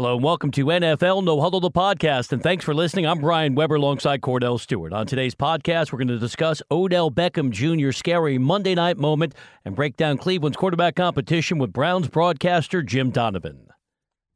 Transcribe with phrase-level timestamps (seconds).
[0.00, 2.32] Hello and welcome to NFL No Huddle, the podcast.
[2.32, 3.06] And thanks for listening.
[3.06, 4.94] I'm Brian Weber alongside Kordell Stewart.
[4.94, 9.76] On today's podcast, we're going to discuss Odell Beckham Jr.'s scary Monday night moment and
[9.76, 13.66] break down Cleveland's quarterback competition with Browns broadcaster Jim Donovan.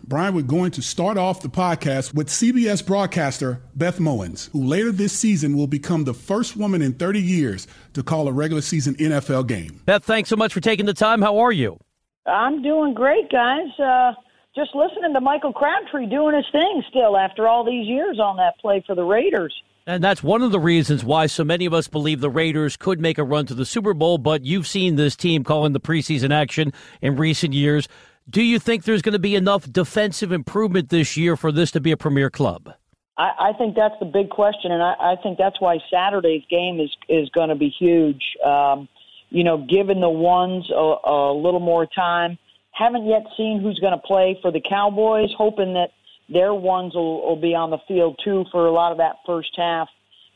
[0.02, 4.92] Brian, we're going to start off the podcast with CBS broadcaster Beth Mowins, who later
[4.92, 8.96] this season will become the first woman in 30 years to call a regular season
[8.96, 9.80] NFL game.
[9.87, 11.23] Beth, thanks so much for taking the time.
[11.23, 11.78] How are you?
[12.26, 13.68] I'm doing great, guys.
[13.78, 14.12] Uh,
[14.54, 18.58] just listening to Michael Crabtree doing his thing still after all these years on that
[18.58, 19.54] play for the Raiders.
[19.86, 23.00] And that's one of the reasons why so many of us believe the Raiders could
[23.00, 24.16] make a run to the Super Bowl.
[24.16, 26.72] But you've seen this team calling the preseason action
[27.02, 27.86] in recent years.
[28.30, 31.80] Do you think there's going to be enough defensive improvement this year for this to
[31.80, 32.73] be a premier club?
[33.18, 36.80] I, I think that's the big question, and I, I think that's why Saturday's game
[36.80, 38.23] is is going to be huge.
[38.45, 38.88] Um,
[39.29, 42.38] you know, given the ones a, a little more time,
[42.74, 45.90] haven't yet seen who's going to play for the Cowboys, hoping that
[46.28, 49.52] their ones will, will be on the field too for a lot of that first
[49.56, 49.88] half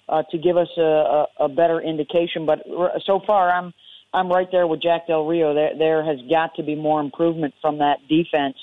[0.09, 2.47] uh, to give us a, a, a better indication.
[2.47, 2.61] But
[3.05, 3.75] so far, I'm
[4.15, 5.53] I'm right there with Jack Del Rio.
[5.55, 8.57] There there has got to be more improvement from that defense.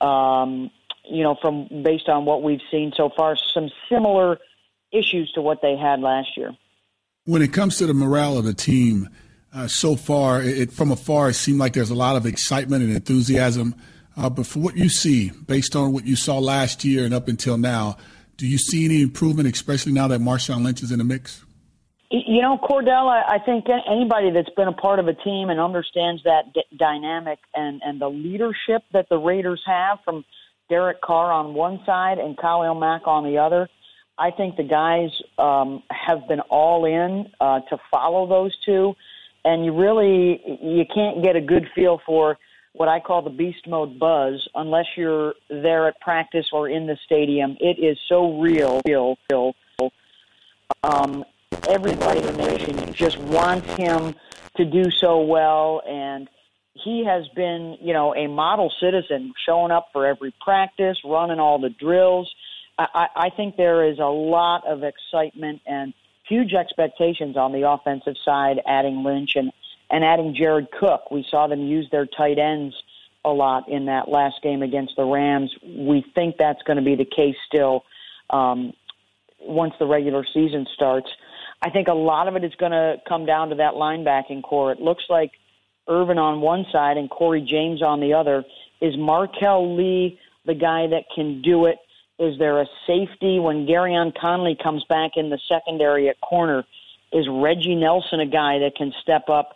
[0.00, 0.70] Um,
[1.08, 4.38] you know, from based on what we've seen so far, some similar
[4.92, 6.52] issues to what they had last year.
[7.26, 9.08] When it comes to the morale of the team,
[9.54, 12.92] uh, so far, it, from afar, it seemed like there's a lot of excitement and
[12.92, 13.74] enthusiasm.
[14.16, 17.28] Uh, but for what you see, based on what you saw last year and up
[17.28, 17.96] until now,
[18.36, 21.44] do you see any improvement, especially now that Marshawn Lynch is in the mix?
[22.10, 25.58] You know, Kordell, I, I think anybody that's been a part of a team and
[25.58, 30.24] understands that d- dynamic and, and the leadership that the Raiders have from
[30.68, 33.68] Derek Carr on one side and Khalil Mack on the other,
[34.16, 38.94] I think the guys um, have been all in uh, to follow those two
[39.44, 42.38] and you really you can't get a good feel for
[42.72, 46.96] what I call the beast mode buzz unless you're there at practice or in the
[47.04, 47.56] stadium.
[47.60, 49.54] It is so real, real, real.
[50.82, 51.24] Um,
[51.68, 54.14] everybody in the nation just wants him
[54.56, 56.28] to do so well, and
[56.72, 61.60] he has been, you know, a model citizen, showing up for every practice, running all
[61.60, 62.32] the drills.
[62.76, 65.94] I, I think there is a lot of excitement and
[66.28, 69.52] huge expectations on the offensive side, adding Lynch and,
[69.90, 71.10] and adding Jared Cook.
[71.10, 72.74] We saw them use their tight ends
[73.24, 75.50] a lot in that last game against the Rams.
[75.64, 77.84] We think that's going to be the case still
[78.30, 78.72] um,
[79.40, 81.08] once the regular season starts.
[81.62, 84.72] I think a lot of it is going to come down to that linebacking corps.
[84.72, 85.32] It looks like
[85.88, 88.44] Irvin on one side and Cory James on the other.
[88.80, 91.76] Is Marquel Lee the guy that can do it
[92.18, 96.64] is there a safety when Gareon Conley comes back in the secondary at corner?
[97.12, 99.54] Is Reggie Nelson a guy that can step up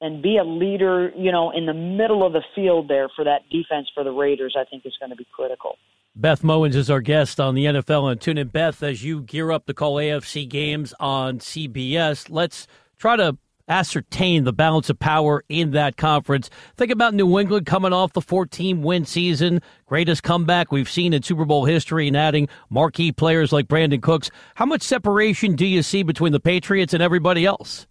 [0.00, 3.42] and be a leader, you know, in the middle of the field there for that
[3.50, 4.54] defense for the Raiders?
[4.58, 5.76] I think is going to be critical.
[6.14, 8.50] Beth Mowins is our guest on the NFL and TuneIn.
[8.50, 12.66] Beth, as you gear up to call AFC games on CBS, let's
[12.98, 13.36] try to
[13.68, 16.50] ascertain the balance of power in that conference.
[16.76, 21.22] Think about New England coming off the 14 win season, greatest comeback we've seen in
[21.22, 24.30] Super Bowl history, and adding marquee players like Brandin Cooks.
[24.54, 27.86] How much separation do you see between the Patriots and everybody else?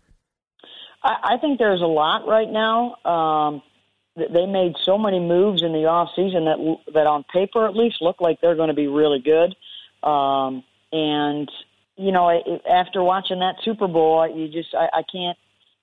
[1.04, 2.96] I, I think there's a lot right now.
[3.06, 3.62] Um,
[4.16, 7.98] they made so many moves in the off season that that on paper at least
[8.02, 9.56] look like they're going to be really good.
[10.08, 11.52] Um, and
[11.98, 12.30] you know,
[12.70, 15.38] after watching that Super Bowl, you just I, I can't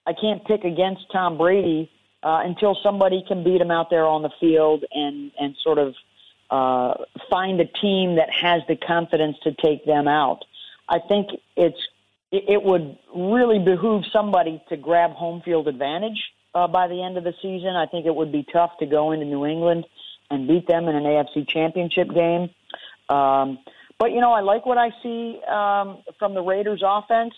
[0.06, 1.91] I can't pick against Tom Brady
[2.22, 5.94] uh, until somebody can beat him out there on the field and and sort of
[6.50, 6.94] uh,
[7.31, 10.44] find a team that has the confidence to take them out.
[10.88, 11.81] I think it's
[12.32, 16.21] it would really behoove somebody to grab home field advantage
[16.54, 17.76] uh, by the end of the season.
[17.76, 19.86] I think it would be tough to go into New England
[20.30, 22.51] and beat them in an AFC Championship game.
[23.09, 23.59] Um,
[23.98, 27.34] but you know, I like what I see um, from the Raiders' offense.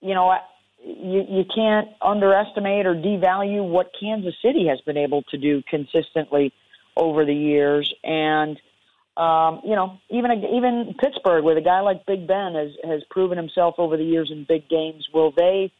[0.00, 0.40] You know, I,
[0.84, 6.52] you, you can't underestimate or devalue what Kansas City has been able to do consistently
[6.96, 7.92] over the years.
[8.02, 8.58] And,
[9.16, 13.36] um, you know, even even Pittsburgh with a guy like Big Ben has, has proven
[13.36, 15.06] himself over the years in big games.
[15.12, 15.72] Will they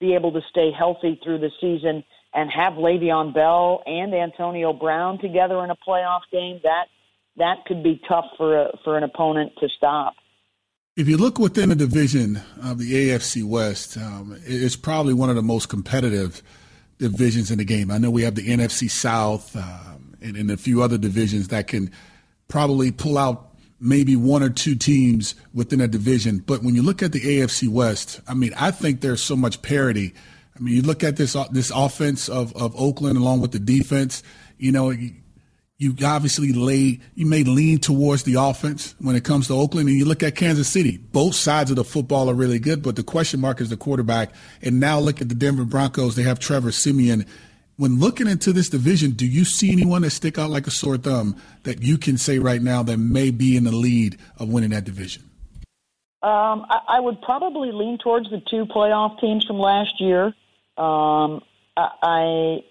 [0.00, 2.04] be able to stay healthy through the season
[2.34, 6.60] and have Le'Veon Bell and Antonio Brown together in a playoff game?
[6.62, 6.86] That
[7.36, 10.14] that could be tough for a, for an opponent to stop.
[10.94, 15.36] If you look within the division of the AFC West, um, it's probably one of
[15.36, 16.42] the most competitive
[16.98, 17.90] divisions in the game.
[17.90, 21.66] I know we have the NFC South um, and, and a few other divisions that
[21.66, 21.90] can
[22.46, 26.40] probably pull out maybe one or two teams within a division.
[26.40, 29.62] But when you look at the AFC West, I mean, I think there's so much
[29.62, 30.12] parity.
[30.54, 34.22] I mean, you look at this this offense of, of Oakland along with the defense.
[34.58, 34.92] You know,
[35.82, 39.98] you, obviously lay you may lean towards the offense when it comes to Oakland, and
[39.98, 40.96] you look at Kansas City.
[40.96, 44.30] Both sides of the football are really good, but the question mark is the quarterback.
[44.62, 47.26] And now look at the Denver Broncos; they have Trevor Siemian.
[47.76, 50.98] When looking into this division, do you see anyone that stick out like a sore
[50.98, 54.70] thumb that you can say right now that may be in the lead of winning
[54.70, 55.24] that division?
[56.22, 60.26] Um, I, I would probably lean towards the two playoff teams from last year.
[60.76, 61.42] Um,
[61.76, 62.62] I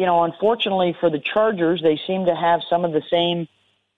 [0.00, 3.46] you know, unfortunately for the Chargers, they seem to have some of the same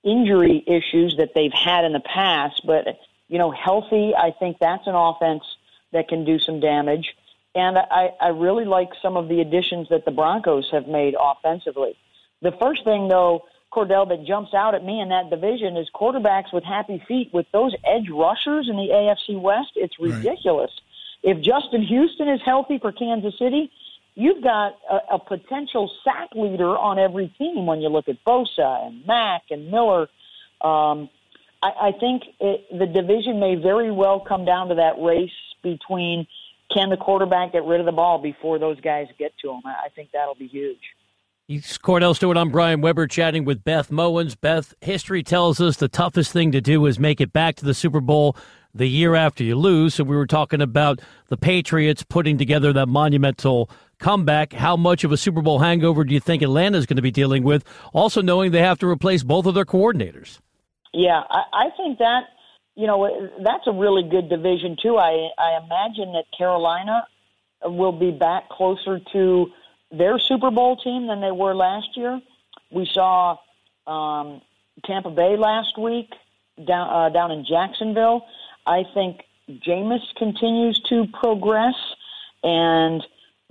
[0.03, 2.67] injury issues that they've had in the past.
[2.67, 5.45] But, you know, healthy, I think that's an offense
[5.93, 7.15] that can do some damage.
[7.55, 11.97] And I, I really like some of the additions that the Broncos have made offensively.
[12.41, 16.53] The first thing, though, Kordell, that jumps out at me in that division is quarterbacks
[16.53, 17.31] with happy feet.
[17.33, 20.73] With those edge rushers in the AFC West, it's ridiculous.
[21.23, 21.37] Right.
[21.37, 23.71] If Justin Houston is healthy for Kansas City,
[24.15, 28.87] you've got a, a potential sack leader on every team when you look at Bosa
[28.87, 30.03] and Mack and Miller.
[30.61, 31.09] Um,
[31.63, 35.31] I, I think it, the division may very well come down to that race
[35.63, 36.27] between
[36.73, 39.61] can the quarterback get rid of the ball before those guys get to him.
[39.65, 40.81] I, I think that'll be huge.
[41.49, 42.37] He's Kordell Stewart.
[42.37, 44.37] I'm Brian Weber chatting with Beth Mowins.
[44.41, 47.75] Beth, history tells us the toughest thing to do is make it back to the
[47.75, 48.37] Super Bowl
[48.75, 49.95] the year after you lose.
[49.95, 53.69] So we were talking about the Patriots putting together that monumental
[54.03, 54.53] comeback.
[54.53, 57.11] How much of a Super Bowl hangover do you think Atlanta is going to be
[57.11, 57.65] dealing with?
[57.93, 60.41] Also, knowing they have to replace both of their coordinators.
[60.93, 62.25] Yeah, I, I think that
[62.75, 64.99] you know that's a really good division too.
[64.99, 67.07] I I imagine that Carolina
[67.65, 69.47] will be back closer to
[69.91, 72.21] their Super Bowl team than they were last year.
[72.71, 73.37] We saw
[73.87, 74.41] um,
[74.85, 76.11] Tampa Bay last week
[76.67, 78.27] down uh, down in Jacksonville.
[78.67, 79.23] I think
[79.67, 81.75] Jameis continues to progress,
[82.43, 83.03] and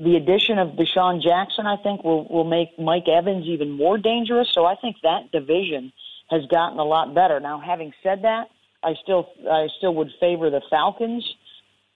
[0.04, 4.48] the addition of DeSean Jackson, I think, will will make Mike Evans even more dangerous.
[4.54, 5.94] So I think that division
[6.30, 7.40] has gotten a lot better.
[7.40, 8.48] Now, having said that,
[8.84, 11.24] I still I still would favor the Falcons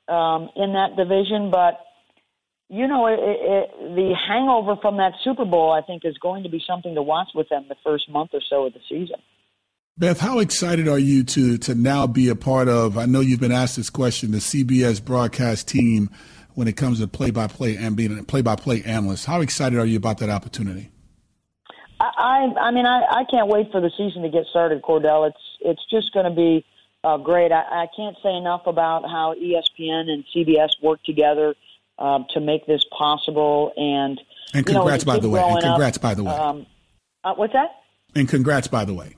[0.07, 1.79] um, in that division, but
[2.69, 6.49] you know, it, it, the hangover from that Super Bowl, I think, is going to
[6.49, 9.17] be something to watch with them the first month or so of the season.
[9.97, 12.97] Beth, how excited are you to to now be a part of?
[12.97, 16.09] I know you've been asked this question, the CBS broadcast team
[16.55, 19.25] when it comes to play by play and being a play by play analyst.
[19.25, 20.89] How excited are you about that opportunity?
[21.99, 25.29] I I mean I, I can't wait for the season to get started, Kordell.
[25.29, 26.65] It's it's just going to be
[27.03, 27.51] uh, great.
[27.51, 31.55] I, I can't say enough about how ESPN and CBS work together
[31.99, 33.71] uh, to make this possible.
[33.77, 34.19] And
[34.53, 35.41] and congrats you know, by the way.
[35.41, 36.31] And congrats up, by the way.
[36.33, 36.65] Um,
[37.23, 37.69] uh, what's that?
[38.15, 39.15] And congrats by the way.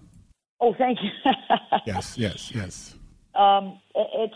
[0.59, 1.09] Oh, thank you.
[1.85, 2.95] yes, yes, yes.
[3.35, 4.33] Um, it's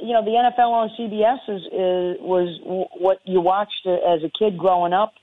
[0.00, 4.58] you know, the NFL on CBS is, is was what you watched as a kid
[4.58, 5.14] growing up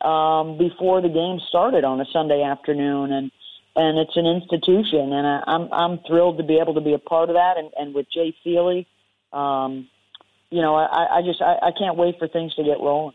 [0.00, 3.30] um, before the game started on a Sunday afternoon, and
[3.76, 6.98] and it's an institution, and I, I'm I'm thrilled to be able to be a
[6.98, 8.86] part of that, and, and with Jay Feely,
[9.32, 9.88] um,
[10.50, 13.14] you know, I, I just I, I can't wait for things to get rolling.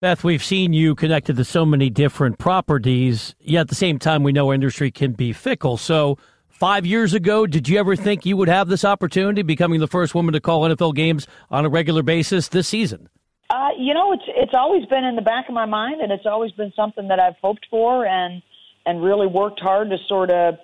[0.00, 4.22] Beth, we've seen you connected to so many different properties, yet at the same time,
[4.22, 5.76] we know industry can be fickle.
[5.76, 6.18] So,
[6.64, 10.14] Five years ago, did you ever think you would have this opportunity, becoming the first
[10.14, 13.10] woman to call NFL games on a regular basis this season?
[13.50, 16.24] Uh, you know, it's it's always been in the back of my mind, and it's
[16.24, 18.42] always been something that I've hoped for, and
[18.86, 20.54] and really worked hard to sort of,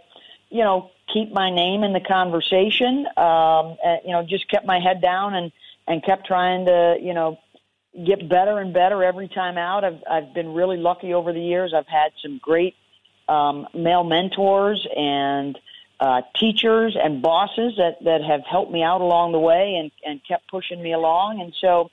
[0.48, 3.06] you know, keep my name in the conversation.
[3.18, 5.52] Um, and, you know, just kept my head down and
[5.86, 7.36] and kept trying to, you know,
[8.06, 9.84] get better and better every time out.
[9.84, 11.74] I've I've been really lucky over the years.
[11.76, 12.74] I've had some great
[13.28, 15.58] um, male mentors and
[16.00, 20.20] uh, teachers and bosses that, that have helped me out along the way and, and
[20.26, 21.40] kept pushing me along.
[21.40, 21.90] And so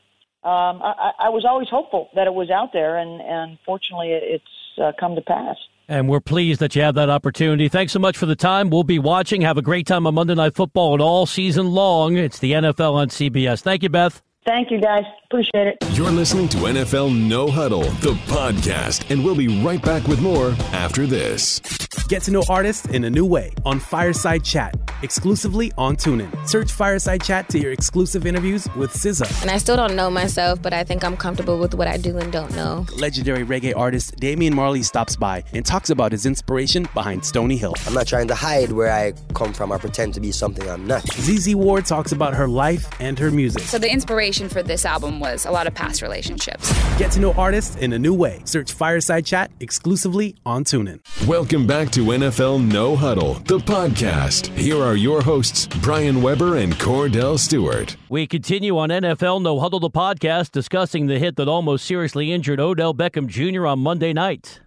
[0.48, 4.46] um, I, I was always hopeful that it was out there, and, and fortunately, it's
[4.82, 5.58] uh, come to pass.
[5.90, 7.70] And we're pleased that you have that opportunity.
[7.70, 8.70] Thanks so much for the time.
[8.70, 9.42] We'll be watching.
[9.42, 12.18] Have a great time on Monday Night Football and all season long.
[12.18, 13.62] It's the NFL on CBS.
[13.62, 14.22] Thank you, Beth.
[14.48, 15.04] Thank you, guys.
[15.26, 15.78] Appreciate it.
[15.92, 20.56] You're listening to NFL No Huddle, the podcast, and we'll be right back with more
[20.72, 21.60] after this.
[22.08, 24.74] Get to know artists in a new way on Fireside Chat,
[25.04, 26.48] exclusively on TuneIn.
[26.48, 29.42] Search Fireside Chat to hear exclusive interviews with SZA.
[29.42, 32.18] And I still don't know myself, but I think I'm comfortable with what I do
[32.18, 32.86] and don't know.
[32.96, 37.74] Legendary reggae artist Damian Marley stops by and talks about his inspiration behind Stony Hill.
[37.86, 40.88] I'm not trying to hide where I come from or pretend to be something I'm
[40.88, 41.06] not.
[41.12, 43.64] ZZ Ward talks about her life and her music.
[43.64, 46.72] So the inspiration for this album was a lot of past relationships.
[47.00, 48.42] Get to know artists in a new way.
[48.46, 51.00] Search Fireside Chat exclusively on TuneIn.
[51.28, 54.48] Welcome back to NFL No Huddle, the podcast.
[54.56, 57.96] Here are your hosts, Brian Weber and Kordell Stewart.
[58.10, 62.60] We continue on NFL No Huddle, the podcast, discussing the hit that almost seriously injured
[62.60, 63.66] Odell Beckham Jr.
[63.66, 64.60] on Monday night.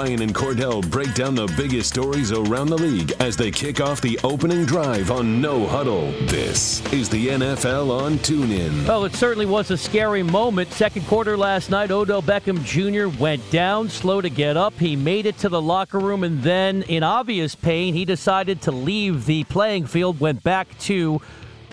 [0.00, 4.00] Brian and Kordell break down the biggest stories around the league as they kick off
[4.00, 6.10] the opening drive on No Huddle.
[6.22, 8.88] This is the NFL on TuneIn.
[8.88, 10.72] Well, it certainly was a scary moment.
[10.72, 13.14] Second quarter last night, Odell Beckham Jr.
[13.20, 14.72] went down, slow to get up.
[14.78, 18.72] He made it to the locker room, and then, in obvious pain, he decided to
[18.72, 21.20] leave the playing field, went back to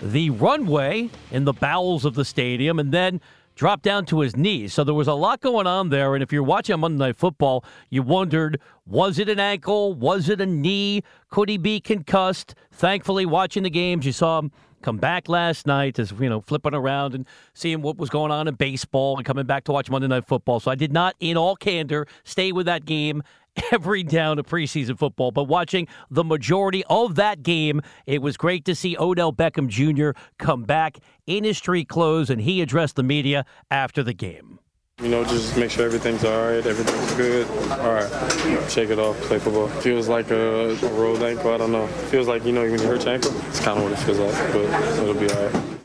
[0.02, 3.22] the runway in the bowels of the stadium, and then
[3.58, 4.72] dropped down to his knees.
[4.72, 6.14] So there was a lot going on there.
[6.14, 9.92] And if you're watching Monday Night Football, you wondered was it an ankle?
[9.94, 11.02] Was it a knee?
[11.28, 12.54] Could he be concussed?
[12.70, 16.72] Thankfully, watching the games, you saw him come back last night as you know flipping
[16.72, 20.06] around and seeing what was going on in baseball and coming back to watch Monday
[20.06, 20.60] Night Football.
[20.60, 23.24] So I did not, in all candor, stay with that game
[23.72, 25.30] every down of preseason football.
[25.30, 30.18] But watching the majority of that game, it was great to see Odell Beckham Jr.
[30.38, 34.58] come back in his street clothes, and he addressed the media after the game.
[35.00, 37.46] You know, just make sure everything's all right, everything's good.
[37.70, 39.68] All right, shake it off, play football.
[39.68, 41.86] Feels like a, rolled ankle, I don't know.
[41.86, 44.18] Feels like, you know, when you hurt your ankle, it's kind of what it feels
[44.18, 45.77] like, but it'll be all right.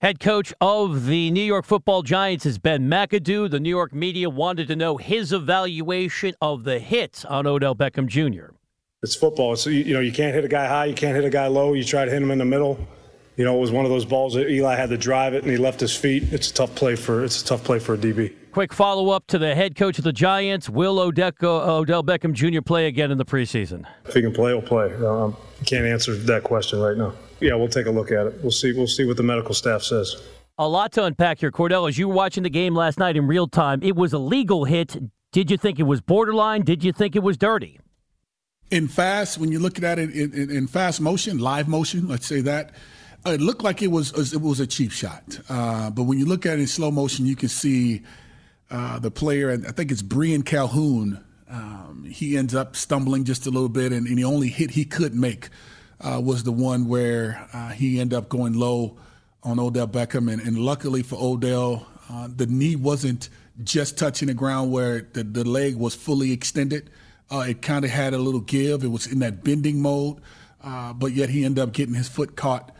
[0.00, 3.50] Head coach of the New York football Giants is Ben McAdoo.
[3.50, 8.06] The New York media wanted to know his evaluation of the hit on Odell Beckham
[8.06, 8.54] Jr.
[9.02, 9.56] It's football.
[9.56, 11.72] So, you know, you can't hit a guy high, you can't hit a guy low.
[11.72, 12.78] You try to hit him in the middle.
[13.36, 15.50] You know, it was one of those balls that Eli had to drive it and
[15.50, 16.32] he left his feet.
[16.32, 18.32] It's a tough play for it's a tough play for a DB.
[18.58, 20.68] Quick follow up to the head coach of the Giants.
[20.68, 22.60] Will Odell Beckham Jr.
[22.60, 23.86] play again in the preseason?
[24.04, 24.92] If he can play, he'll play.
[24.96, 27.12] Um, can't answer that question right now.
[27.38, 28.40] Yeah, we'll take a look at it.
[28.42, 28.72] We'll see.
[28.72, 30.20] We'll see what the medical staff says.
[30.58, 31.88] A lot to unpack here, Kordell.
[31.88, 34.64] As you were watching the game last night in real time, it was a legal
[34.64, 34.96] hit.
[35.30, 36.62] Did you think it was borderline?
[36.62, 37.78] Did you think it was dirty?
[38.72, 42.26] In fast, when you look at it in, in, in fast motion, live motion, let's
[42.26, 42.72] say that,
[43.24, 45.38] uh, it looked like it was it was a cheap shot.
[45.48, 48.02] Uh, but when you look at it in slow motion, you can see
[48.70, 51.24] uh, the player, and I think it's Brian Calhoun.
[51.48, 54.84] Um, he ends up stumbling just a little bit, and, and the only hit he
[54.84, 55.48] could make
[56.00, 58.98] uh, was the one where uh, he ended up going low
[59.42, 60.30] on Odell Beckham.
[60.30, 63.30] And, and luckily for Odell, uh, the knee wasn't
[63.64, 66.90] just touching the ground where the, the leg was fully extended.
[67.30, 68.84] Uh, it kind of had a little give.
[68.84, 70.20] It was in that bending mode,
[70.62, 72.74] but yet he ended up getting his foot caught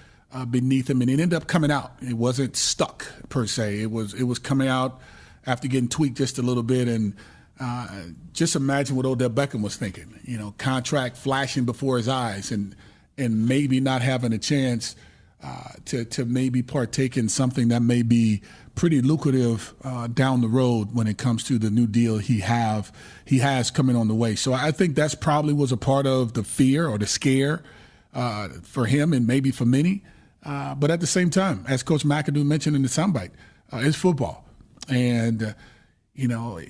[0.51, 1.93] beneath him, and it ended up coming out.
[2.01, 3.81] It wasn't stuck per se.
[3.81, 5.01] It was it was coming out
[5.47, 7.15] after getting tweaked just a little bit and.
[7.61, 7.89] Uh,
[8.35, 10.21] just imagine what Odell Beckham was thinking.
[10.23, 12.77] You know, contract flashing before his eyes, and
[13.17, 14.95] and maybe not having a chance
[15.43, 18.43] uh, to to maybe partake in something that may be
[18.75, 22.93] pretty lucrative uh, down the road when it comes to the new deal he have
[23.25, 24.35] he has coming on the way.
[24.37, 27.63] So I think that's probably was a part of the fear or the scare
[28.15, 30.05] uh, for him and maybe for many.
[30.45, 33.33] Uh, but at the same time, as Coach McAdoo mentioned in the soundbite,
[33.73, 34.45] uh, it's football,
[34.89, 35.53] and uh,
[36.15, 36.61] you know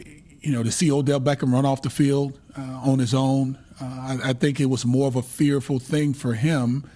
[0.40, 3.84] you know, to see Odell Beckham run off the field uh, on his own, uh,
[3.84, 6.88] I, I, think it was more of a fearful thing for him.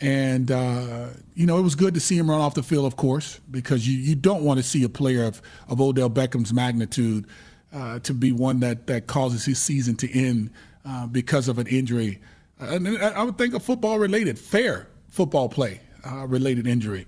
[0.00, 2.96] And, uh, you know, it was good to see him run off the field, of
[2.96, 7.26] course, because you, you don't want to see a player of, of Odell Beckham's magnitude
[7.72, 10.50] uh, to be one that, that causes his season to end
[11.10, 12.20] because of an injury.
[12.60, 15.80] and I would think a football related, fair football play
[16.26, 17.06] related injury.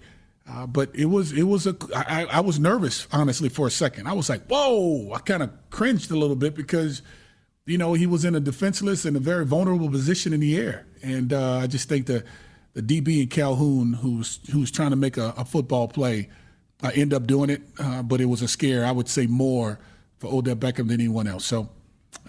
[0.50, 4.06] Uh, but it was it was a I, I was nervous honestly for a second.
[4.06, 5.12] I was like, whoa!
[5.12, 7.02] I kind of cringed a little bit because
[7.66, 10.86] you know he was in a defenseless and a very vulnerable position in the air,
[11.02, 12.24] and uh, I just think the
[12.72, 16.30] the DB in Calhoun, who's who's trying to make a, a football play,
[16.82, 17.60] uh, end up doing it.
[17.78, 18.86] Uh, but it was a scare.
[18.86, 19.78] I would say more
[20.16, 21.44] for Odell Beckham than anyone else.
[21.44, 21.68] So.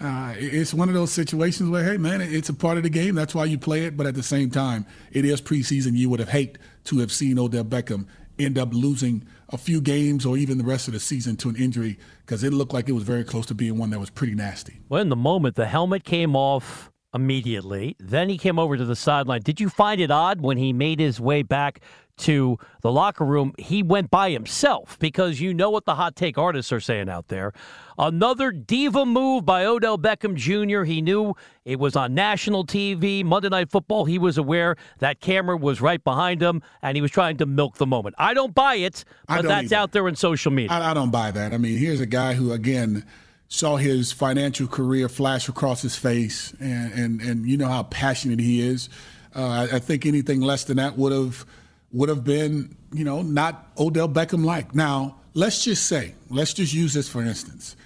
[0.00, 3.14] Uh, it's one of those situations where, hey, man, it's a part of the game.
[3.14, 3.96] That's why you play it.
[3.96, 5.94] But at the same time, it is preseason.
[5.94, 8.06] You would have hate to have seen Odell Beckham
[8.38, 11.56] end up losing a few games or even the rest of the season to an
[11.56, 14.34] injury because it looked like it was very close to being one that was pretty
[14.34, 14.80] nasty.
[14.88, 17.96] Well, in the moment, the helmet came off immediately.
[17.98, 19.42] Then he came over to the sideline.
[19.42, 21.80] Did you find it odd when he made his way back
[22.20, 26.38] to the locker room, he went by himself because you know what the hot take
[26.38, 27.52] artists are saying out there.
[27.98, 30.84] Another diva move by Odell Beckham Jr.
[30.84, 31.34] He knew
[31.64, 34.06] it was on national TV, Monday Night Football.
[34.06, 37.76] He was aware that camera was right behind him, and he was trying to milk
[37.76, 38.14] the moment.
[38.18, 39.76] I don't buy it, but that's either.
[39.76, 40.70] out there in social media.
[40.70, 41.52] I, I don't buy that.
[41.52, 43.04] I mean, here's a guy who, again,
[43.48, 48.40] saw his financial career flash across his face, and and, and you know how passionate
[48.40, 48.88] he is.
[49.34, 51.46] Uh, I, I, think anything less than that would have
[51.92, 54.74] would have been, you know, not Odell Beckham like.
[54.74, 57.76] Now, let's just say, let's just use this for instance.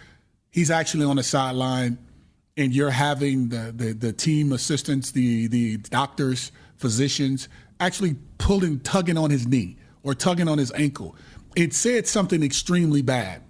[0.50, 1.98] He's actually on the sideline,
[2.56, 7.48] and you're having the, the, the team assistants, the the doctors, physicians,
[7.80, 11.16] actually pulling, tugging on his knee or tugging on his ankle.
[11.56, 13.42] It said something extremely bad.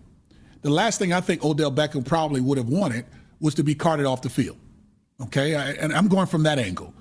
[0.62, 3.04] The last thing I think Odell Beckham probably would have wanted
[3.40, 4.56] was to be carted off the field.
[5.20, 6.94] Okay, I, and I'm going from that angle.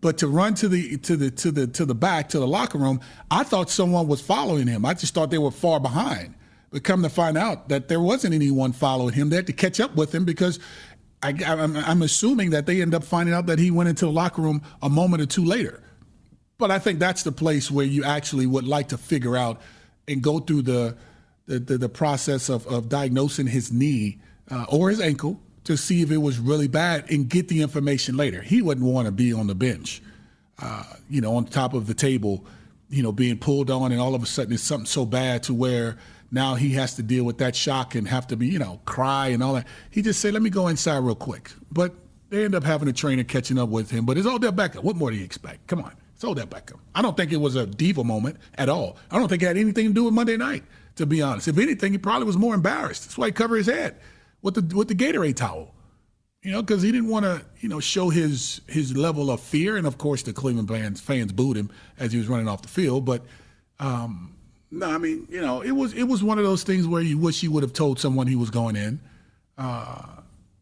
[0.00, 2.78] But to run to the to the to the to the back to the locker
[2.78, 3.00] room,
[3.30, 4.84] I thought someone was following him.
[4.84, 6.34] I just thought they were far behind.
[6.70, 9.30] But come to find out that there wasn't anyone following him.
[9.30, 10.60] They had to catch up with him because
[11.22, 14.42] I, am assuming that they end up finding out that he went into the locker
[14.42, 15.82] room a moment or two later.
[16.58, 19.60] But I think that's the place where you actually would like to figure out
[20.06, 20.96] and go through the
[21.46, 26.00] the, the, the process of, of diagnosing his knee uh, or his ankle to see
[26.00, 28.40] if it was really bad and get the information later.
[28.40, 30.00] He wouldn't want to be on the bench,
[30.62, 32.46] uh, you know, on top of the table,
[32.88, 35.52] you know, being pulled on, and all of a sudden it's something so bad to
[35.52, 35.98] where
[36.30, 39.28] now he has to deal with that shock and have to be, you know, cry
[39.28, 39.66] and all that.
[39.90, 41.94] He just said, "Let me go inside real quick," but
[42.30, 44.06] they end up having a trainer catching up with him.
[44.06, 44.82] But it's all Odell Beckham.
[44.82, 45.66] What more do you expect?
[45.66, 46.78] Come on, it's Odell Beckham.
[46.94, 48.96] I don't think it was a diva moment at all.
[49.10, 50.64] I don't think it had anything to do with Monday night.
[50.96, 53.02] To be honest, if anything, he probably was more embarrassed.
[53.04, 53.96] That's why he covered his head
[54.42, 55.74] with the with the Gatorade towel.
[56.42, 59.76] You know, because he didn't want to, you know, show his his level of fear,
[59.76, 62.68] and of course the Cleveland fans fans booed him as he was running off the
[62.68, 63.04] field.
[63.04, 63.22] But
[63.80, 64.34] um,
[64.70, 67.18] no, I mean, you know, it was it was one of those things where you
[67.18, 69.00] wish you would have told someone he was going in.
[69.56, 70.02] Uh,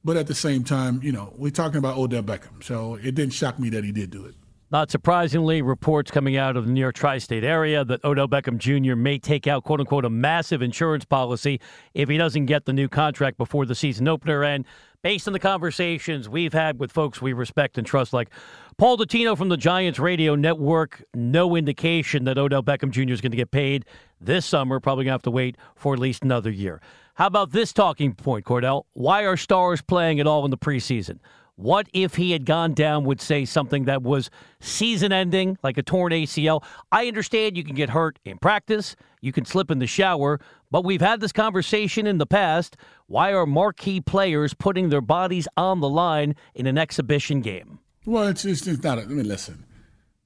[0.02, 3.32] but at the same time, you know, we're talking about Odell Beckham, so it didn't
[3.32, 4.34] shock me that he did do it.
[4.68, 8.58] Not surprisingly, reports coming out of the New York tri state area that Odell Beckham
[8.58, 8.96] Jr.
[8.96, 11.60] may take out, quote unquote, a massive insurance policy
[11.94, 14.42] if he doesn't get the new contract before the season opener.
[14.42, 14.64] And
[15.02, 18.28] based on the conversations we've had with folks we respect and trust, like
[18.76, 23.12] Paul Dottino from the Giants Radio Network, no indication that Odell Beckham Jr.
[23.12, 23.84] is going to get paid
[24.20, 24.80] this summer.
[24.80, 26.80] Probably going to have to wait for at least another year.
[27.14, 28.82] How about this talking point, Kordell?
[28.94, 31.20] Why are stars playing at all in the preseason?
[31.56, 34.28] What if he had gone down with, say, something that was
[34.60, 36.62] season ending, like a torn ACL?
[36.92, 40.38] I understand you can get hurt in practice, you can slip in the shower,
[40.70, 42.76] but we've had this conversation in the past.
[43.06, 47.78] Why are marquee players putting their bodies on the line in an exhibition game?
[48.04, 48.98] Well, it's, it's, it's not.
[48.98, 49.64] A, I mean, listen,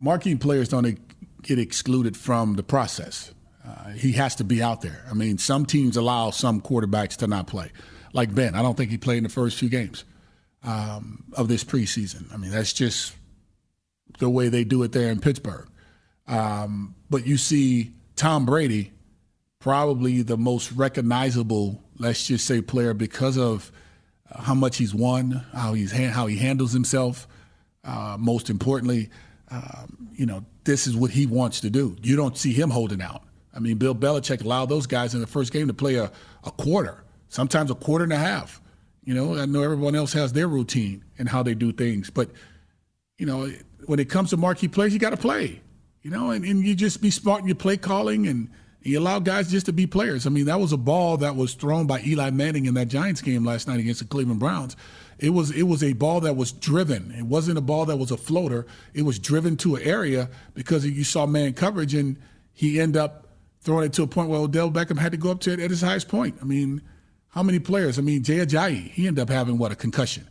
[0.01, 0.99] marquee players don't
[1.43, 3.33] get excluded from the process.
[3.65, 5.05] Uh, he has to be out there.
[5.09, 7.71] I mean, some teams allow some quarterbacks to not play,
[8.13, 8.57] like Ben.
[8.57, 10.05] I don't think he played in the first few games
[10.65, 12.33] um, of this preseason.
[12.33, 13.15] I mean, that's just
[14.19, 15.69] the way they do it there in Pittsburgh.
[16.27, 18.93] Um, but you see Tom Brady,
[19.59, 23.73] probably the most recognizable, let's just say, player because of
[24.35, 27.27] how much he's won, how he's how he handles himself.
[27.83, 29.09] Uh, most importantly,
[29.51, 31.97] um, you know, this is what he wants to do.
[32.03, 33.23] You don't see him holding out.
[33.55, 36.13] I mean, Bill Belichick allowed those guys in the first game to play a,
[36.45, 38.61] a quarter, sometimes a quarter and a half.
[39.05, 42.31] You know, I know everyone else has their routine and how they do things, but
[43.19, 43.51] you know,
[43.87, 45.61] when it comes to marquee players, you got to play.
[46.03, 48.49] You know, and, and you just be smart in your play calling and
[48.83, 50.27] you allow guys just to be players.
[50.27, 53.21] I mean, that was a ball that was thrown by Eli Manning in that Giants
[53.21, 54.77] game last night against the Cleveland Browns.
[55.19, 57.13] It was it was a ball that was driven.
[57.13, 58.67] It wasn't a ball that was a floater.
[58.95, 62.17] It was driven to an area because you saw man coverage, and
[62.55, 63.29] he ended up
[63.61, 65.69] throwing it to a point where Odell Beckham had to go up to it at
[65.69, 66.39] his highest point.
[66.41, 66.81] I mean,
[67.31, 67.99] how many players?
[67.99, 70.29] I mean, Jay Ajayi, he ended up having what a concussion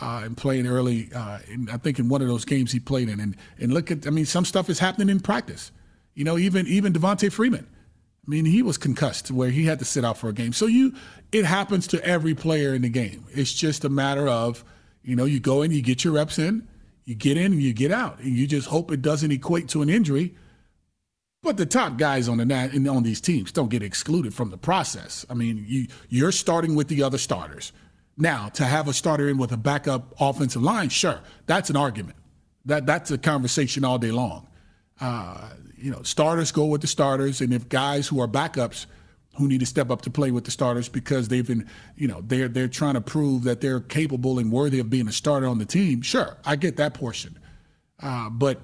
[0.00, 1.10] uh, and playing early.
[1.14, 3.90] Uh, in, I think in one of those games he played in, and and look
[3.90, 5.70] at, I mean, some stuff is happening in practice.
[6.14, 7.66] You know, even even Devonta Freeman.
[8.26, 10.52] I mean, he was concussed where he had to sit out for a game.
[10.52, 10.94] So you,
[11.32, 13.24] it happens to every player in the game.
[13.30, 14.62] It's just a matter of,
[15.02, 16.68] you know, you go in, you get your reps in,
[17.06, 19.82] you get in, and you get out, and you just hope it doesn't equate to
[19.82, 20.34] an injury
[21.42, 25.24] but the top guys on the on these teams don't get excluded from the process.
[25.30, 27.72] I mean, you you're starting with the other starters.
[28.16, 32.16] Now, to have a starter in with a backup offensive line, sure, that's an argument.
[32.66, 34.46] That that's a conversation all day long.
[35.00, 38.84] Uh, you know, starters go with the starters, and if guys who are backups
[39.36, 42.20] who need to step up to play with the starters because they've been, you know,
[42.26, 45.58] they're they're trying to prove that they're capable and worthy of being a starter on
[45.58, 46.02] the team.
[46.02, 47.38] Sure, I get that portion,
[48.02, 48.60] uh, but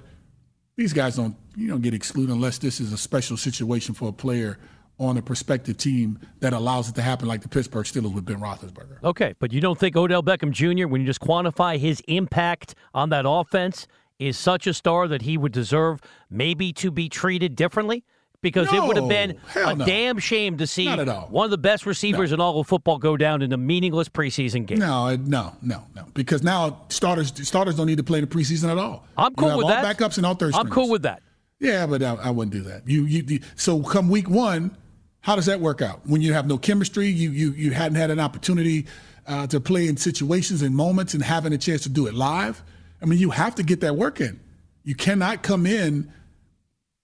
[0.77, 4.13] these guys don't you don't get excluded unless this is a special situation for a
[4.13, 4.57] player
[4.99, 8.37] on a prospective team that allows it to happen, like the Pittsburgh Steelers with Ben
[8.37, 8.97] Roethlisberger.
[9.03, 13.09] Okay, but you don't think Odell Beckham Jr., when you just quantify his impact on
[13.09, 13.87] that offense,
[14.17, 18.03] is such a star that he would deserve maybe to be treated differently?
[18.47, 19.85] Because no, it would have been a no.
[19.85, 22.35] damn shame to see one of the best receivers no.
[22.35, 24.79] in all of football go down in a meaningless preseason game.
[24.79, 26.05] No, no, no, no.
[26.13, 29.05] Because now starters starters don't need to play in the preseason at all.
[29.17, 29.97] I'm cool with all that.
[29.97, 30.53] Backups and all third.
[30.55, 31.21] I'm cool with that.
[31.59, 32.87] Yeah, but I, I wouldn't do that.
[32.87, 34.77] You, you, you, so come week one,
[35.21, 36.01] how does that work out?
[36.05, 38.85] When you have no chemistry, you you you hadn't had an opportunity
[39.25, 42.63] uh, to play in situations and moments and having a chance to do it live.
[43.01, 44.39] I mean, you have to get that work in.
[44.83, 46.11] You cannot come in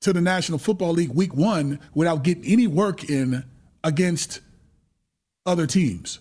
[0.04, 3.44] to the National Football League week one without getting any work in
[3.84, 4.42] against
[5.46, 6.20] other teams,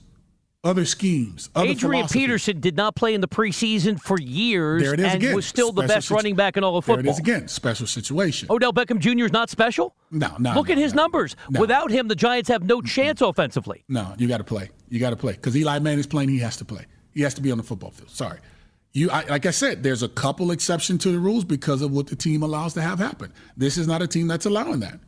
[0.65, 1.51] other schemes.
[1.55, 5.15] Other Adrian Peterson did not play in the preseason for years there it is and
[5.17, 5.35] again.
[5.35, 7.11] was still the best situ- running back in all of There football.
[7.11, 7.49] it is again.
[7.49, 8.49] Special situation.
[8.51, 9.25] Odell Beckham Jr.
[9.25, 9.95] is not special?
[10.11, 10.55] No, no.
[10.55, 11.03] Look no, at his no.
[11.03, 11.35] numbers.
[11.51, 11.61] No.
[11.61, 13.85] Without him, the Giants have no chance offensively.
[13.89, 14.71] No, you got to play.
[14.89, 16.29] You got to play because Eli Manning's playing.
[16.29, 16.87] He has to play.
[17.13, 18.11] He has to be on the football field.
[18.11, 18.39] Sorry.
[18.93, 22.09] You, I, like I said, there's a couple exceptions to the rules because of what
[22.09, 23.33] the team allows to have happen.
[23.57, 25.01] This is not a team that's allowing that.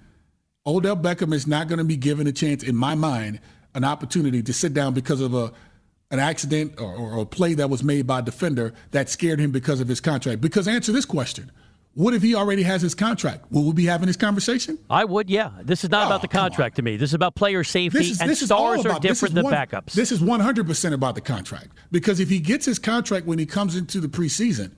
[0.66, 3.40] Odell Beckham is not going to be given a chance, in my mind,
[3.74, 5.52] an opportunity to sit down because of a
[6.10, 9.50] an accident or, or a play that was made by a defender that scared him
[9.50, 10.40] because of his contract.
[10.40, 11.50] Because answer this question:
[11.94, 13.44] What if he already has his contract?
[13.52, 14.78] Will we be having this conversation?
[14.90, 15.50] I would, yeah.
[15.62, 16.96] This is not Oh, about the contract to me.
[16.96, 19.54] This is about player safety, This is, and this stars about, are different than one-
[19.54, 19.92] backups.
[19.92, 21.68] This is 100% about the contract.
[21.92, 24.72] Because if he gets his contract when he comes into the preseason,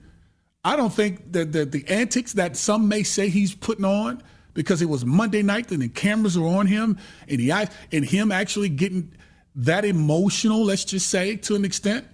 [0.63, 4.21] I don't think that the, the antics that some may say he's putting on
[4.53, 8.31] because it was Monday night and the cameras were on him and he and him
[8.31, 9.13] actually getting
[9.55, 12.05] that emotional, let's just say, to an extent.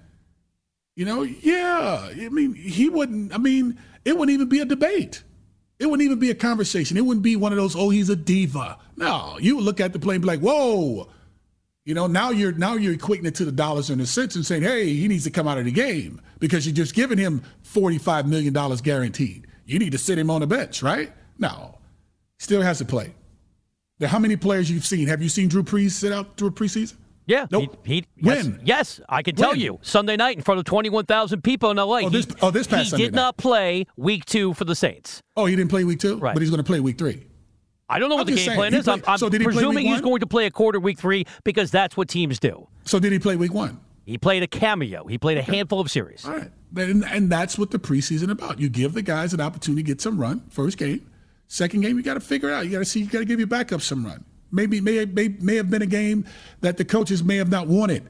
[0.95, 2.10] You know, yeah.
[2.12, 5.23] I mean, he wouldn't, I mean, it wouldn't even be a debate.
[5.79, 6.97] It wouldn't even be a conversation.
[6.97, 8.77] It wouldn't be one of those, oh, he's a diva.
[8.95, 11.10] No, you would look at the play and be like, whoa.
[11.86, 14.45] You know, now you're now you're equating it to the dollars and the cents and
[14.45, 17.43] saying, hey, he needs to come out of the game because you're just giving him
[17.65, 19.47] $45 million guaranteed.
[19.65, 21.12] You need to sit him on the bench, right?
[21.38, 21.77] No.
[22.39, 23.13] Still has to play.
[23.99, 25.08] Now, how many players you've seen?
[25.08, 26.95] Have you seen Drew Brees sit out through a preseason?
[27.25, 27.45] Yeah.
[27.51, 27.86] Nope.
[27.86, 28.62] He, he, yes, When?
[28.63, 29.59] Yes, I can tell When?
[29.59, 29.79] you.
[29.81, 32.03] Sunday night in front of 21,000 people in L.A.
[32.05, 33.21] Oh, this- he, oh, this past He Sunday did night.
[33.21, 35.21] not play week two for the Saints.
[35.36, 36.17] Oh, he didn't play week two?
[36.17, 36.33] Right.
[36.33, 37.25] But he's going to play week three.
[37.89, 38.88] I don't know what I'm the game saying, plan is.
[38.88, 42.07] I'm, I'm so presuming he's going to play a quarter week three because that's what
[42.07, 42.67] teams do.
[42.86, 43.79] So did he play week one?
[44.05, 45.05] He played a cameo.
[45.05, 46.25] He played a handful of series.
[46.25, 46.51] All right.
[46.75, 48.59] And, and that's what the preseason about.
[48.59, 51.09] You give the guys an opportunity to get some run, first game.
[51.47, 52.65] Second game, you got to figure it out.
[52.65, 54.25] You got to see, you got to give your backup some run.
[54.53, 56.25] Maybe may, may, may have been a game
[56.61, 58.07] that the coaches may have not wanted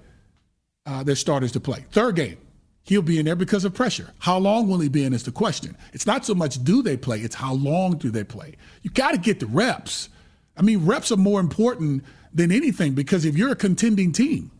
[0.85, 1.85] uh, their starters to play.
[1.91, 2.37] Third game,
[2.83, 4.13] he'll be in there because of pressure.
[4.19, 5.77] How long will he be in is the question.
[5.93, 8.55] It's not so much do they play, it's how long do they play.
[8.81, 10.09] You got to get the reps.
[10.57, 12.03] I mean, reps are more important
[12.33, 14.51] than anything because if you're a contending team,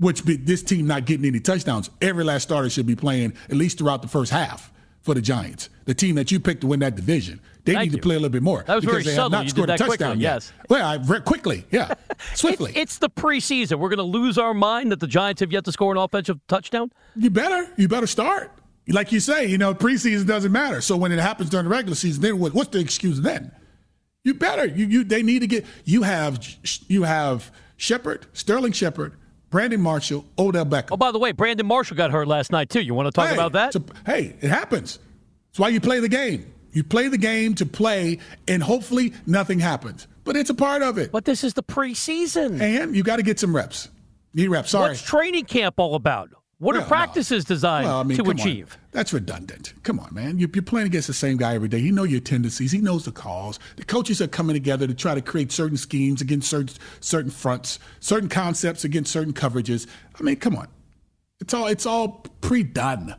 [0.00, 3.78] which this team not getting any touchdowns, every last starter should be playing at least
[3.78, 6.94] throughout the first half for the Giants, the team that you picked to win that
[6.96, 7.40] division.
[7.64, 7.98] They Thank need you.
[7.98, 9.24] to play a little bit more That was because very they subtle.
[9.24, 10.34] have not You scored a that quickly, touchdown yet.
[10.34, 10.52] yes.
[10.70, 11.92] Well, I quickly, yeah,
[12.34, 12.70] swiftly.
[12.70, 13.78] It's, it's the preseason.
[13.78, 16.38] We're going to lose our mind that the Giants have yet to score an offensive
[16.48, 16.90] touchdown.
[17.14, 18.52] you better, you better start.
[18.88, 20.80] Like you say, you know, preseason doesn't matter.
[20.80, 23.52] So when it happens during the regular season, then what, what's the excuse then?
[24.24, 24.64] You better.
[24.66, 25.66] You, you they need to get.
[25.84, 26.42] You have
[26.88, 29.12] you have Shepard, Sterling Shepard,
[29.50, 30.88] Brandon Marshall, Odell Beckham.
[30.92, 32.80] Oh, by the way, Brandon Marshall got hurt last night too.
[32.80, 33.74] You want to talk Hey, about that?
[33.74, 34.98] a- hey, it happens.
[35.50, 36.52] That's why you play the game.
[36.72, 40.06] You play the game to play, and hopefully nothing happens.
[40.24, 41.10] But it's a part of it.
[41.10, 42.60] but this is the preseason.
[42.60, 43.88] And you got to get some reps.
[44.34, 44.70] Need reps.
[44.70, 44.90] Sorry.
[44.90, 46.28] What's training camp all about?
[46.60, 46.86] What are no.
[46.86, 48.40] practices designed Well, I mean, to come on.
[48.40, 48.76] achieve?
[48.90, 49.74] That's redundant.
[49.84, 50.38] Come on, man.
[50.38, 51.78] You're, you're playing against the same guy every day.
[51.78, 52.72] He know your tendencies.
[52.72, 53.60] He knows the calls.
[53.76, 57.78] The coaches are coming together to try to create certain schemes against certain certain fronts,
[58.00, 59.86] certain concepts against certain coverages.
[60.18, 60.66] I mean, come on.
[61.40, 63.14] It's all it's all pre-done.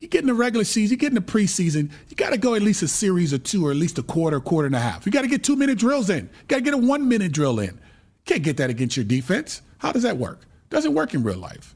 [0.00, 2.54] You get in the regular season, you get in the preseason, you got to go
[2.54, 5.06] at least a series or two, or at least a quarter, quarter and a half.
[5.06, 6.24] You got to get two minute drills in.
[6.24, 7.80] You got to get a one minute drill in.
[8.26, 9.62] Can't get that against your defense.
[9.78, 10.42] How does that work?
[10.68, 11.75] Doesn't work in real life.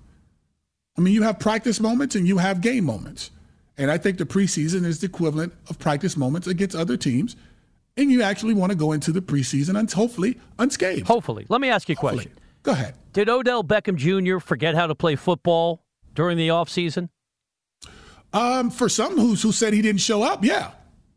[1.01, 3.31] I mean, you have practice moments and you have game moments.
[3.79, 7.37] And I think the preseason is the equivalent of practice moments against other teams.
[7.97, 11.07] And you actually want to go into the preseason and hopefully unscathed.
[11.07, 11.47] Hopefully.
[11.49, 12.25] Let me ask you a Hopefully.
[12.27, 12.39] question.
[12.65, 12.95] Go ahead.
[13.15, 14.41] Did Odell Beckham Jr.
[14.41, 15.83] forget how to play football
[16.15, 17.09] during the offseason?
[18.35, 20.73] Um, for some who who said he didn't show up, yeah.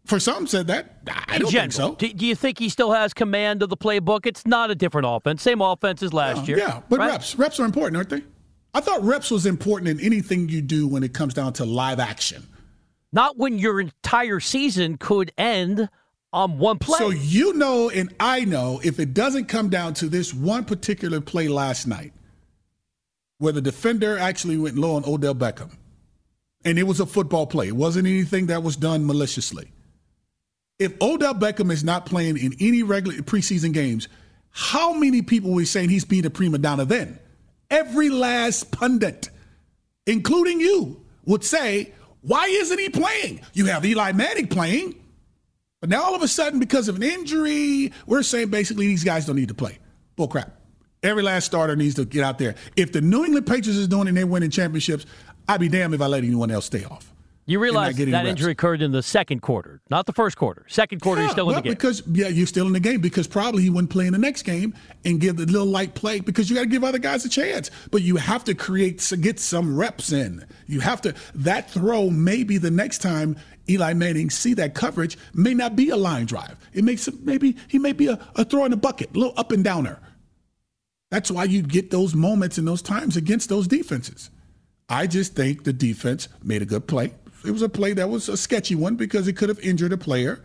[0.06, 0.98] For some said that.
[1.28, 1.96] I don't general, think so.
[1.96, 4.26] do, do you think he still has command of the playbook?
[4.26, 5.42] It's not a different offense.
[5.44, 6.58] Same offense as last Uh, year.
[6.60, 7.12] Yeah, but right?
[7.12, 8.24] reps reps are important, aren't they?
[8.74, 12.00] I thought reps was important in anything you do when it comes down to live
[12.00, 12.48] action.
[13.12, 15.90] Not when your entire season could end
[16.32, 16.98] on one play.
[16.98, 21.22] So you know, and I know, if it doesn't come down to this one particular
[21.22, 22.14] play last night,
[23.38, 25.78] where the defender actually went low on Odell Beckham,
[26.66, 29.72] and it was a football play, it wasn't anything that was done maliciously.
[30.80, 34.08] If Odell Beckham is not playing in any regular preseason games,
[34.50, 37.20] how many people were saying he's being a prima donna then?
[37.74, 39.32] Every last pundit,
[40.06, 43.42] including you, would say, why isn't he playing?
[43.54, 44.94] You have Eli Manning playing.
[45.82, 49.26] But now all of a sudden, because of an injury, we're saying basically these guys
[49.26, 49.80] don't need to play.
[50.16, 50.52] Bull crap.
[51.02, 52.54] Every last starter needs to get out there.
[52.78, 55.08] If the New England Patriots is doing it and they're winning championships,
[55.50, 57.13] I'd be damned if I let anyone else stay off.
[57.46, 58.30] You realize that reps.
[58.30, 60.66] injury occurred in the second quarter, not the first quarter.
[60.70, 61.74] Second quarter, yeah, you're still well, in the game.
[61.74, 64.44] Because yeah, you're still in the game because probably he wouldn't play in the next
[64.44, 67.30] game and give the little light play because you got to give other guys a
[67.30, 67.70] chance.
[67.92, 70.46] But you have to create get some reps in.
[70.68, 73.36] You have to that throw maybe the next time
[73.70, 76.56] Eli Manning see that coverage may not be a line drive.
[76.72, 79.52] It makes maybe he may be a, a throw in the bucket, a little up
[79.52, 80.00] and downer.
[81.12, 84.30] That's why you get those moments and those times against those defenses.
[84.88, 87.14] I just think the defense made a good play
[87.46, 89.98] it was a play that was a sketchy one because it could have injured a
[89.98, 90.44] player.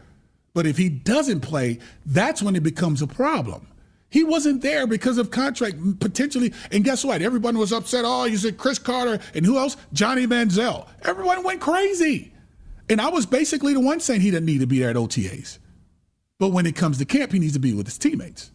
[0.55, 3.69] But if he doesn't play, that's when it becomes a problem.
[4.11, 6.53] He wasn't there because of contract potentially.
[6.73, 7.21] And guess what?
[7.21, 8.05] Everyone was upset.
[8.07, 9.77] Oh, you said Chris Carter and who else?
[9.93, 10.89] Johnny Manziel.
[11.03, 12.33] Everyone went crazy.
[12.89, 15.59] And I was basically the one saying he didn't need to be there at OTAs.
[16.39, 18.51] But when it comes to camp, he needs to be with his teammates.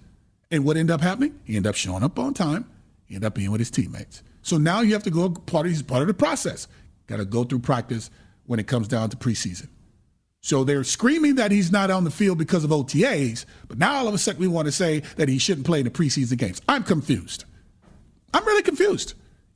[0.49, 1.39] And what ended up happening?
[1.43, 2.69] He ended up showing up on time.
[3.05, 4.23] He ended up being with his teammates.
[4.41, 6.67] So now you have to go part of part of the process.
[7.07, 8.09] Got to go through practice,
[8.45, 9.67] when it comes down to preseason.
[10.41, 14.07] So they're screaming that he's not on the field because of OTAs, but now all
[14.09, 16.61] of a sudden we want to say that he shouldn't play in the preseason games.
[16.67, 17.45] I'm confused.
[18.33, 19.13] I'm really confused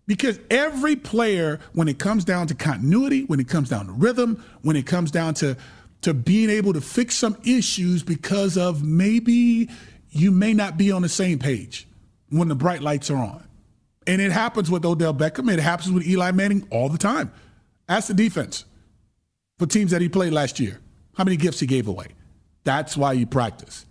[0.08, 4.44] because every player, when it comes down to continuity, when it comes down to rhythm,
[4.62, 5.58] when it comes down to
[6.02, 9.68] to being able to fix some issues because of maybe
[10.12, 11.88] you may not be on the same page
[12.30, 13.44] when the bright lights are on.
[14.06, 15.52] And it happens with Odell Beckham.
[15.52, 17.32] It happens with Eli Manning all the time.
[17.90, 18.64] Ask the defense
[19.60, 20.80] for teams that he played last year.
[21.16, 22.08] How many gifts he gave away?
[22.64, 23.86] That's why you practice.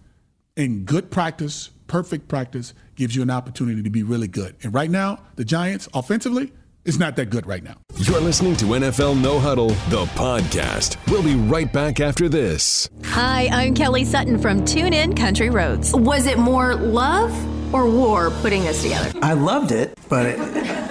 [0.57, 4.55] And good practice, perfect practice, gives you an opportunity to be really good.
[4.63, 6.53] And right now, the Giants, offensively,
[6.85, 7.75] is not that good right now.
[7.97, 10.97] You're listening to NFL No Huddle, the podcast.
[11.11, 12.89] We'll be right back after this.
[13.05, 15.93] Hi, I'm Kelly Sutton from TuneIn Country Roads.
[15.95, 17.33] Was it more love
[17.75, 19.19] or war putting us together?
[19.21, 20.39] I loved it, but it,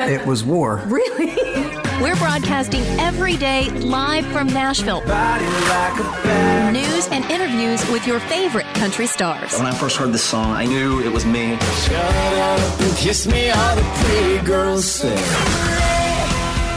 [0.02, 0.84] it was war.
[0.88, 1.85] Really?
[2.02, 5.02] We're broadcasting every day live from Nashville.
[5.06, 9.58] Like News and interviews with your favorite country stars.
[9.58, 11.58] When I first heard this song, I knew it was me.
[11.86, 15.16] Shut up and kiss me, all the pretty girls say.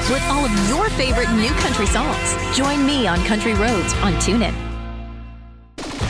[0.08, 4.54] With all of your favorite new country songs, join me on Country Roads on TuneIn.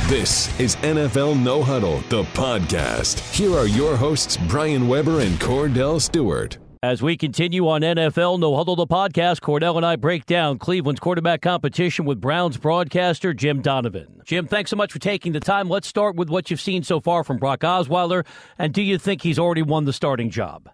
[0.09, 3.21] This is NFL No Huddle, the podcast.
[3.35, 6.59] Here are your hosts, Brian Weber and Kordell Stewart.
[6.80, 11.00] As we continue on NFL No Huddle the podcast, Kordell and I break down Cleveland's
[11.00, 14.22] quarterback competition with Browns broadcaster Jim Donovan.
[14.24, 15.68] Jim, thanks so much for taking the time.
[15.68, 18.24] Let's start with what you've seen so far from Brock Osweiler,
[18.58, 20.70] and do you think he's already won the starting job?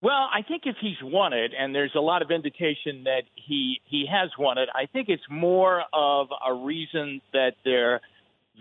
[0.00, 3.82] Well, I think if he's won it, and there's a lot of indication that he
[3.84, 8.00] he has won it, I think it's more of a reason that they're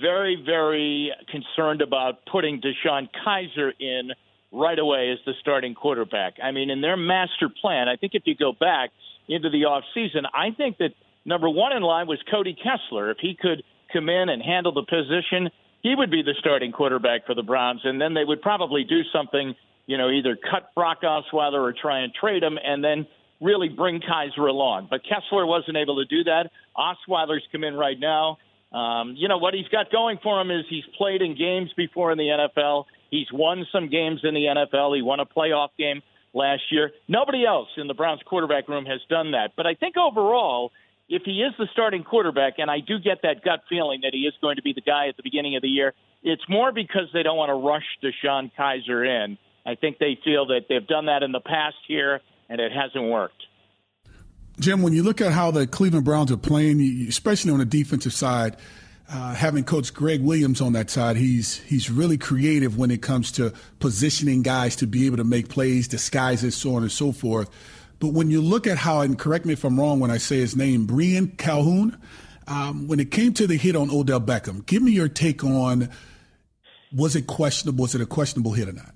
[0.01, 4.11] very, very concerned about putting DeShone Kizer in
[4.51, 6.35] right away as the starting quarterback.
[6.43, 8.91] I mean, in their master plan, I think if you go back
[9.27, 10.91] into the off season, I think that
[11.25, 13.11] number one in line was Cody Kessler.
[13.11, 15.49] If he could come in and handle the position,
[15.81, 19.01] he would be the starting quarterback for the Browns, and then they would probably do
[19.13, 19.53] something,
[19.85, 23.05] you know, either cut Brock Osweiler or try and trade him, and then
[23.39, 24.87] really bring Kizer along.
[24.89, 26.49] But Kessler wasn't able to do that.
[26.75, 28.37] Osweiler's come in right now.
[28.71, 32.11] Um, you know what he's got going for him is he's played in games before
[32.11, 32.85] in the NFL.
[33.09, 34.95] He's won some games in the NFL.
[34.95, 36.01] He won a playoff game
[36.33, 36.91] last year.
[37.07, 39.51] Nobody else in the Browns quarterback room has done that.
[39.55, 40.71] But I think overall,
[41.09, 44.21] if he is the starting quarterback, and I do get that gut feeling that he
[44.21, 45.93] is going to be the guy at the beginning of the year,
[46.23, 49.37] it's more because they don't want to rush DeShone Kizer in.
[49.65, 53.03] I think they feel that they've done that in the past here, and it hasn't
[53.03, 53.43] worked.
[54.59, 58.13] Jim, when you look at how the Cleveland Browns are playing, especially on the defensive
[58.13, 58.57] side,
[59.09, 63.31] uh, having Coach Gregg Williams on that side, he's he's really creative when it comes
[63.33, 67.49] to positioning guys to be able to make plays, disguises, so on and so forth.
[67.99, 70.37] But when you look at how, and correct me if I'm wrong when I say
[70.37, 71.97] his name, Brian Calhoun,
[72.47, 75.89] um, when it came to the hit on Odell Beckham, give me your take on
[76.93, 77.83] was it questionable?
[77.83, 78.93] Was it a questionable hit or not?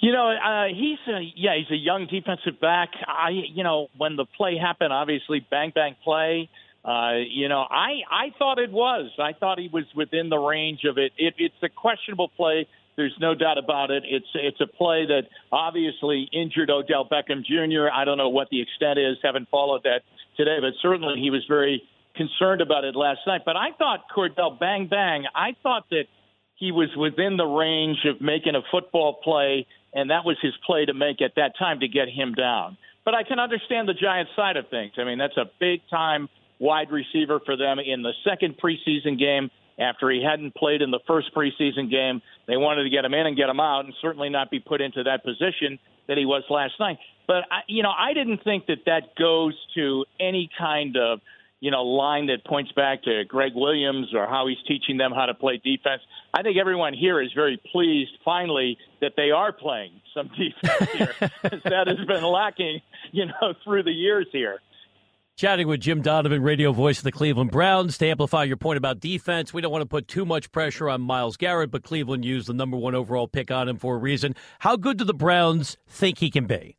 [0.00, 2.90] You know, uh, he's a, yeah, he's a young defensive back.
[3.06, 6.48] I, you know, when the play happened, obviously bang bang play.
[6.88, 9.10] Uh, you know, I I thought it was.
[9.18, 11.12] I thought he was within the range of it.
[11.18, 11.34] it.
[11.36, 12.66] It's a questionable play.
[12.96, 14.04] There's no doubt about it.
[14.06, 17.92] It's it's a play that obviously injured Odell Beckham Jr.
[17.92, 19.18] I don't know what the extent is.
[19.22, 20.00] Haven't followed that
[20.38, 21.82] today, but certainly he was very
[22.16, 23.42] concerned about it last night.
[23.44, 25.26] But I thought Kordell bang bang.
[25.34, 26.04] I thought that
[26.54, 30.84] he was within the range of making a football play and that was his play
[30.84, 32.76] to make at that time to get him down.
[33.04, 34.92] But I can understand the Giants side of things.
[34.98, 39.50] I mean, that's a big time wide receiver for them in the second preseason game
[39.78, 42.20] after he hadn't played in the first preseason game.
[42.46, 44.80] They wanted to get him in and get him out and certainly not be put
[44.80, 46.98] into that position that he was last night.
[47.26, 51.20] But, I, you know, I didn't think that that goes to any kind of
[51.60, 55.26] you know, line that points back to Gregg Williams or how he's teaching them how
[55.26, 56.02] to play defense.
[56.32, 61.14] I think everyone here is very pleased finally that they are playing some defense here.
[61.64, 64.60] that has been lacking, you know, through the years here.
[65.38, 67.96] Chatting with Jim Donovan, radio voice of the Cleveland Browns.
[67.98, 71.00] To amplify your point about defense, we don't want to put too much pressure on
[71.00, 74.34] Myles Garrett, but Cleveland used the number one overall pick on him for a reason.
[74.58, 76.74] How good do the Browns think he can be?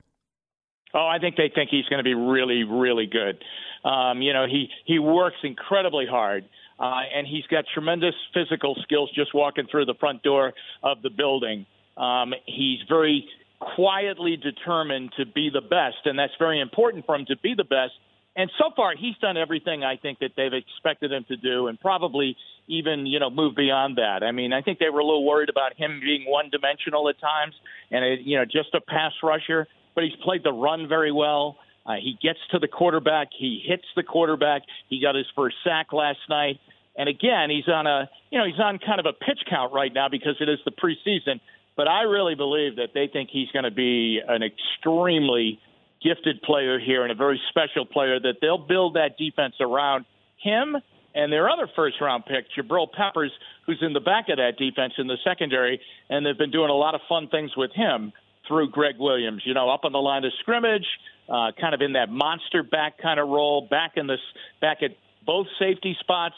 [0.94, 3.42] Oh, I think they think he's going to be really, really good.
[3.90, 6.44] Um, you know, he he works incredibly hard,
[6.82, 10.52] uh, and he's got tremendous physical skills just walking through the front door
[10.84, 11.66] of the building.
[11.96, 13.26] Um, he's very
[13.62, 17.64] quietly determined to be the best, and that's very important for him to be the
[17.64, 17.94] best.
[18.36, 21.80] And so far, he's done everything I think that they've expected him to do, and
[21.80, 22.38] probably
[22.68, 24.24] even you know move beyond that.
[24.24, 27.56] I mean, I think they were a little worried about him being one-dimensional at times,
[27.92, 29.68] and it, you know just a pass rusher.
[29.96, 31.58] But he's played the run very well.
[31.86, 33.30] Uh, he gets to the quarterback.
[33.38, 34.62] He hits the quarterback.
[34.90, 36.60] He got his first sack last night.
[36.96, 39.94] And again, he's on a you know he's on kind of a pitch count right
[39.94, 41.42] now because it is the preseason.
[41.76, 45.60] But I really believe that they think he's going to be an extremely
[46.04, 48.20] gifted player here and a very special player.
[48.20, 50.06] That they'll build that defense around
[50.42, 50.76] him
[51.16, 53.32] and their other first round pick, Jabril Peppers,
[53.66, 56.76] who's in the back of that defense in the secondary, and they've been doing a
[56.76, 58.14] lot of fun things with him
[58.48, 59.44] through Gregg Williams.
[59.46, 60.86] You know, up on the line of scrimmage,
[61.28, 64.20] uh, kind of in that monster back kind of role, back in this,
[64.62, 64.92] back at
[65.26, 66.36] both safety spots.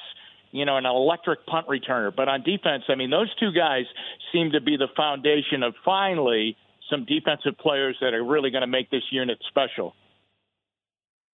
[0.54, 2.14] You know, an electric punt returner.
[2.14, 3.86] But on defense, I mean, those two guys
[4.34, 6.58] seem to be the foundation of finally
[6.90, 9.96] some defensive players that are really going to make this unit special.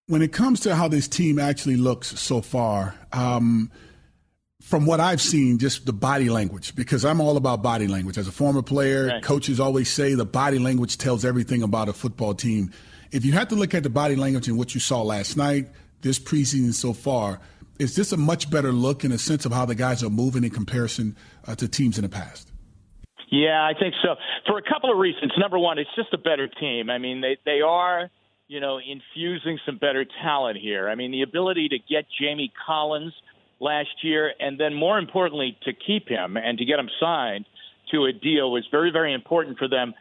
[0.07, 3.71] When it comes to how this team actually looks so far, um,
[4.61, 8.17] from what I've seen, just the body language, because I'm all about body language.
[8.17, 9.23] As a former player, right.
[9.23, 12.71] coaches always say the body language tells everything about a football team.
[13.11, 15.69] If you have to look at the body language and what you saw last night,
[16.01, 17.39] this preseason so far,
[17.79, 20.43] is this a much better look in a sense of how the guys are moving
[20.43, 22.51] in comparison uh, to teams in the past?
[23.29, 24.15] Yeah, I think so.
[24.45, 25.33] For a couple of reasons.
[25.37, 26.89] Number one, it's just a better team.
[26.89, 28.09] I mean, they they are,
[28.47, 30.87] you know, infusing some better talent here.
[30.87, 33.13] I mean, the ability to get Jamie Collins
[33.59, 37.45] last year, and then more importantly, to keep him and to get him signed
[37.91, 39.93] to a deal was very, very important for them.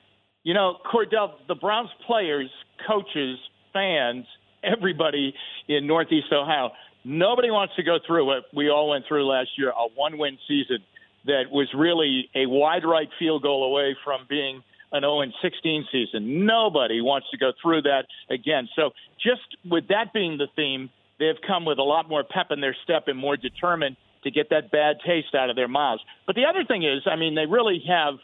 [0.45, 2.51] You know, Kordell, the Browns players,
[2.87, 3.39] coaches,
[3.73, 4.27] fans,
[4.63, 5.35] everybody
[5.69, 6.71] in Northeast Ohio,
[7.05, 10.39] nobody wants to go through what we all went through last year a one win
[10.47, 10.79] season
[11.27, 14.63] that was really a wide right field goal away from being
[14.93, 16.47] an 0 16 season.
[16.47, 18.69] Nobody wants to go through that again.
[18.77, 18.91] So,
[19.23, 22.77] just with that being the theme, they've come with a lot more pep in their
[22.85, 26.03] step and more determined to get that bad taste out of their mouths.
[26.27, 28.15] But the other thing is, I mean, they really have.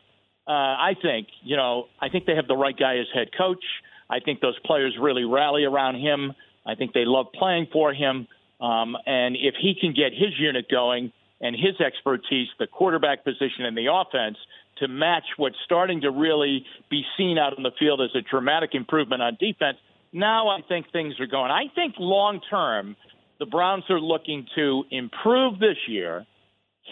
[0.44, 3.64] Uh, I think you know, I think they have the right guy as head coach.
[4.10, 6.32] I think those players really rally around him.
[6.66, 8.28] I think they love playing for him.
[8.60, 11.12] Um, and if he can get his unit going
[11.42, 14.38] and his expertise, the quarterback position and the offense,
[14.78, 18.70] to match what's starting to really be seen out in the field as a dramatic
[18.74, 19.76] improvement on defense,
[20.12, 21.50] now I think things are going.
[21.50, 22.96] I think long term,
[23.38, 26.24] the Browns are looking to improve this year,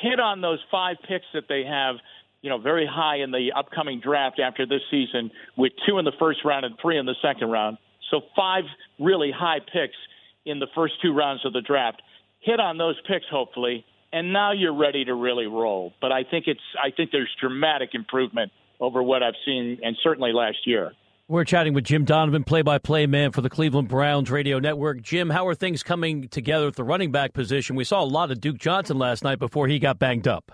[0.03, 1.97] hit on those five picks that they have,
[2.43, 6.13] you know, very high in the upcoming draft after this season, with two in the
[6.19, 7.79] first round and three in the second round.
[8.11, 8.65] So five
[8.99, 9.97] really high picks
[10.45, 12.03] in the first two rounds of the draft.
[12.41, 15.92] Hit on those picks, hopefully, and now you're ready to really roll.
[16.01, 20.33] But I think it's I think there's dramatic improvement over what I've seen, and certainly
[20.33, 20.92] last year.
[21.29, 25.01] We're chatting with Jim Donovan, play by play man for the Cleveland Browns radio network.
[25.01, 27.77] Jim, how are things coming together at the running back position?
[27.77, 30.51] We saw a lot of Duke Johnson last night before he got banged up.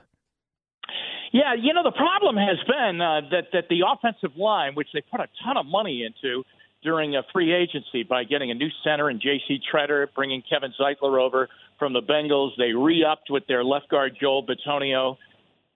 [1.33, 5.03] Yeah, you know, the problem has been uh, that, that the offensive line, which they
[5.11, 6.45] put a ton of money into
[6.87, 9.61] during a free agency by getting a new center and J.C.
[9.71, 11.49] Tretter, bringing Kevin Zeitler over
[11.81, 15.17] from the Bengals, they re upped with their left guard, Joel Bitonio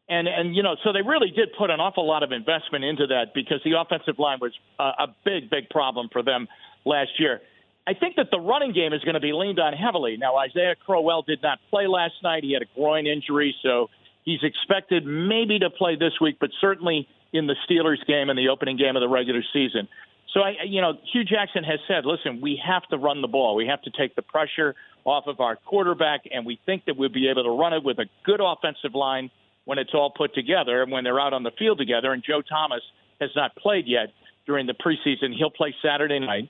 [0.08, 3.08] And and you know, so they really did put an awful lot of investment into
[3.08, 6.46] that because the offensive line was a, a big, big problem for them
[6.84, 7.40] last year.
[7.88, 10.16] I think that the running game is going to be leaned on heavily.
[10.16, 13.90] Now, Isaiah Crowell did not play last night; he had a groin injury, so
[14.24, 18.48] he's expected maybe to play this week, but certainly in the Steelers game and the
[18.48, 19.88] opening game of the regular season.
[20.32, 23.56] So I, you know, Hue Jackson has said, listen, we have to run the ball.
[23.56, 24.74] We have to take the pressure
[25.04, 27.98] off of our quarterback, and we think that we'll be able to run it with
[27.98, 29.30] a good offensive line
[29.64, 32.12] when it's all put together and when they're out on the field together.
[32.12, 32.82] And Joe Thomas
[33.20, 34.08] has not played yet
[34.46, 35.34] during the preseason.
[35.36, 36.48] He'll play Saturday night.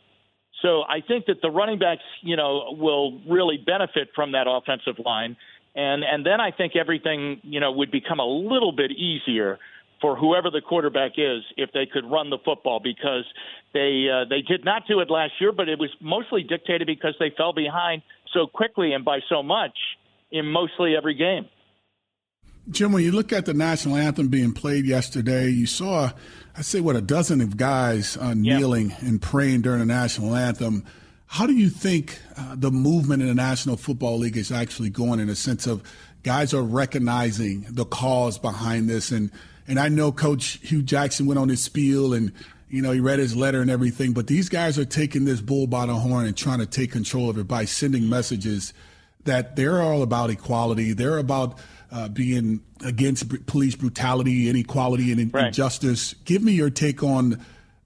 [0.62, 5.02] So I think that the running backs, you know, will really benefit from that offensive
[5.04, 5.36] line.
[5.74, 9.58] And and then I think everything, you know, would become a little bit easier
[10.00, 13.24] for whoever the quarterback is if they could run the football because
[13.74, 17.14] they uh, they did not do it last year, but it was mostly dictated because
[17.18, 19.76] they fell behind so quickly and by so much
[20.30, 21.46] in mostly every game.
[22.70, 26.10] Jim, when you look at the national anthem being played yesterday, you saw,
[26.56, 29.02] I'd say, what a dozen of guys uh, kneeling yep.
[29.02, 30.84] and praying during the national anthem.
[31.26, 35.20] How do you think uh, the movement in the National Football League is actually going
[35.20, 35.82] in a sense of
[36.22, 39.10] guys are recognizing the cause behind this?
[39.10, 39.32] And,
[39.70, 42.32] and I know Coach Hue Jackson went on his spiel and,
[42.68, 45.68] you know, he read his letter and everything, but these guys are taking this bull
[45.68, 48.74] by the horn and trying to take control of it by sending messages
[49.24, 50.92] that they're all about equality.
[50.92, 51.56] They're about
[51.92, 55.46] uh, being against police brutality, inequality, and right.
[55.46, 56.14] injustice.
[56.24, 57.40] Give me your take on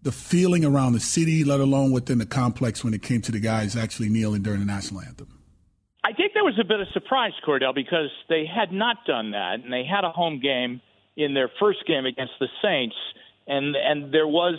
[0.05, 3.41] the feeling around the city, let alone within the complex, when it came to the
[3.41, 5.29] guys actually kneeling during the national anthem.
[6.03, 9.61] I think there was a bit of surprise, Kordell, because they had not done that,
[9.63, 10.81] and they had a home game
[11.17, 12.97] in their first game against the Saints,
[13.47, 14.59] and and there was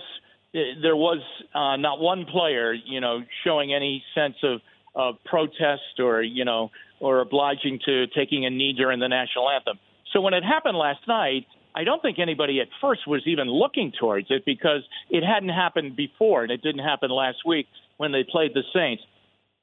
[0.54, 1.20] there was
[1.54, 4.62] uh, not one player, you know, showing any sense of
[4.96, 9.78] of protest or you know or obliging to taking a knee during the national anthem.
[10.14, 11.46] So when it happened last night,
[11.76, 15.98] I don't think anybody at first was even looking towards it because it hadn't happened
[15.98, 19.04] before and it didn't happen last week when they played the Saints.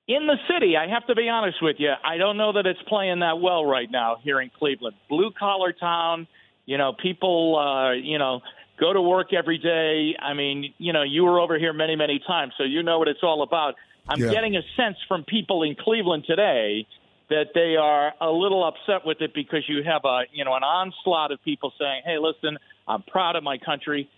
[0.08, 2.82] In the city, I have to be honest with you, I don't know that it's
[2.86, 4.96] playing that well right now here in Cleveland.
[5.08, 6.26] Blue collar town,
[6.64, 8.40] you know, people, uh, you know,
[8.78, 10.16] go to work every day.
[10.20, 13.08] I mean, you know, you were over here many, many times, so you know what
[13.08, 13.74] it's all about.
[14.08, 14.30] I'm yeah.
[14.30, 16.86] getting a sense from people in Cleveland today
[17.30, 20.62] that they are a little upset with it because you have a you know an
[20.62, 24.08] onslaught of people saying, "Hey, listen, I'm proud of my country."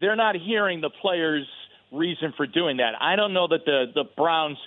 [0.00, 1.48] They're not hearing the players'
[1.92, 2.94] reason for doing that.
[3.00, 4.58] I don't know that the the Browns'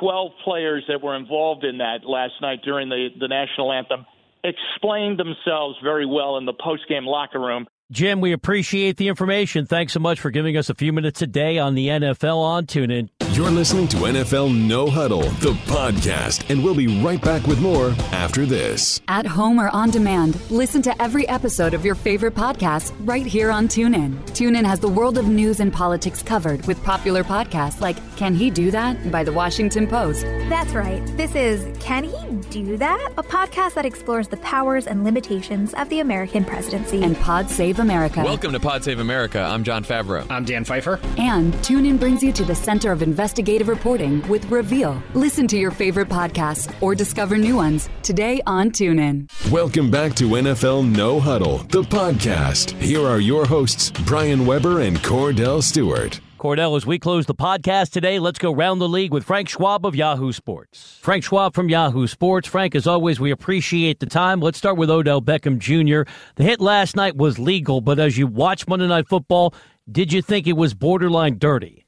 [0.00, 4.06] 12 players that were involved in that last night during the the national anthem
[4.46, 7.66] explained themselves very well in the post game locker room.
[7.92, 9.66] Jim, we appreciate the information.
[9.66, 12.66] Thanks so much for giving us a few minutes a day on the NFL on
[12.66, 13.10] TuneIn.
[13.36, 17.90] You're listening to NFL No Huddle, the podcast, and we'll be right back with more
[18.10, 19.02] after this.
[19.08, 23.50] At home or on demand, listen to every episode of your favorite podcast right here
[23.50, 24.14] on TuneIn.
[24.30, 28.48] TuneIn has the world of news and politics covered with popular podcasts like Can He
[28.48, 29.12] Do That?
[29.12, 30.22] by The Washington Post.
[30.48, 31.04] That's right.
[31.18, 33.12] This is Can He Do That?
[33.18, 37.02] A podcast that explores the powers and limitations of the American presidency.
[37.02, 38.22] And Pod Save America.
[38.24, 39.40] Welcome to Pod Save America.
[39.40, 40.26] I'm Jon Favreau.
[40.30, 40.98] I'm Dan Pfeiffer.
[41.18, 45.02] And TuneIn brings you to the center of investment investigative reporting with Reveal.
[45.14, 49.28] Listen to your favorite podcasts or discover new ones today on TuneIn.
[49.50, 52.80] Welcome back to NFL No Huddle, the podcast.
[52.80, 56.20] Here are your hosts, Brian Weber and Kordell Stewart.
[56.38, 59.84] Kordell, as we close the podcast today, let's go round the league with Frank Schwab
[59.84, 60.96] of Yahoo Sports.
[61.02, 62.46] Frank Schwab from Yahoo Sports.
[62.46, 64.38] Frank, as always, we appreciate the time.
[64.38, 66.08] Let's start with Odell Beckham Jr.
[66.36, 69.52] The hit last night was legal, but as you watch Monday Night Football,
[69.90, 71.85] did you think it was borderline dirty?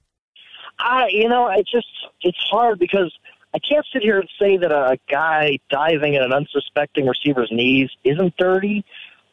[0.78, 1.86] I, you know, it's just
[2.22, 3.12] it's hard because
[3.54, 7.90] I can't sit here and say that a guy diving at an unsuspecting receiver's knees
[8.04, 8.84] isn't dirty,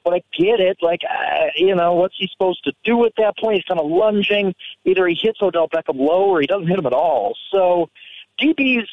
[0.03, 0.77] but I get it.
[0.81, 3.55] Like, uh, you know, what's he supposed to do at that point?
[3.55, 4.55] He's kind of lunging.
[4.85, 7.35] Either he hits Odell Beckham low or he doesn't hit him at all.
[7.51, 7.89] So
[8.39, 8.85] DBs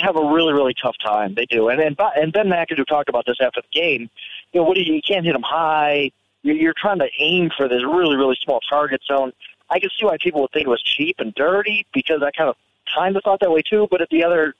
[0.00, 1.34] have a really, really tough time.
[1.34, 1.68] They do.
[1.68, 4.10] And and, and Ben McAdoo talked about this after the game.
[4.52, 6.10] You know, what do you, you can't hit him high.
[6.42, 9.32] You're, you're trying to aim for this really, really small target zone.
[9.70, 12.50] I can see why people would think it was cheap and dirty because I kind
[12.50, 12.56] of
[12.94, 13.86] kind of thought that way too.
[13.90, 14.54] But at the other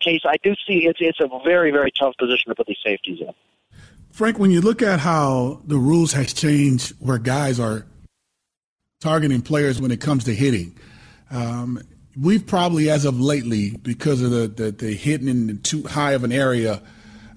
[0.00, 3.20] case, I do see it's it's a very very tough position to put these safeties
[3.20, 3.32] in.
[4.10, 7.84] Frank, when you look at how the rules has changed, where guys are
[9.00, 10.78] targeting players when it comes to hitting,
[11.30, 11.82] um,
[12.20, 16.24] we've probably, as of lately, because of the the, the hitting in too high of
[16.24, 16.80] an area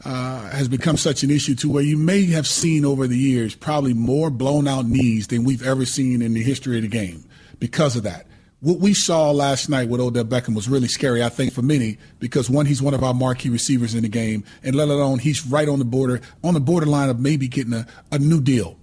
[0.07, 3.55] uh, has become such an issue to where you may have seen over the years
[3.55, 7.25] probably more blown out knees than we've ever seen in the history of the game
[7.59, 8.25] because of that.
[8.61, 11.97] what we saw last night with Odell Beckham was really scary, I think, for many,
[12.19, 15.45] because one, he's one of our marquee receivers in the game, and let alone he's
[15.45, 18.79] right on the border, on the borderline of maybe getting a, a new deal.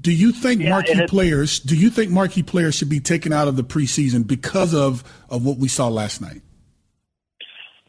[0.00, 1.60] Do you think yeah, marquee players?
[1.60, 5.44] Do you think marquee players should be taken out of the preseason because of of
[5.44, 6.42] what we saw last night?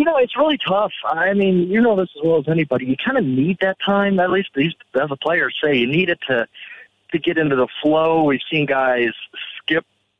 [0.01, 0.93] You know, it's really tough.
[1.05, 2.87] I mean, you know this as well as anybody.
[2.87, 4.19] You kind of need that time.
[4.19, 6.47] At least these as a player say you need it to
[7.11, 8.23] to get into the flow.
[8.23, 9.11] We've seen guys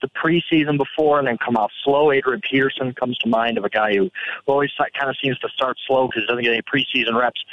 [0.02, 2.12] the preseason before and then come out slow.
[2.12, 4.10] Adrian Peterson comes to mind of a guy who
[4.46, 7.44] always kind of seems to start slow because he doesn't get any preseason reps.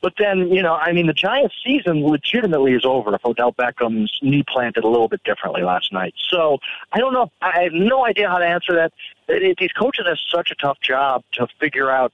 [0.00, 4.18] But then, you know, I mean, the Giants' season legitimately is over if Odell Beckham's
[4.22, 6.14] knee planted a little bit differently last night.
[6.28, 6.58] So
[6.92, 7.30] I don't know.
[7.40, 8.92] I have no idea how to answer that.
[9.28, 12.12] These coaches have such a tough job to figure out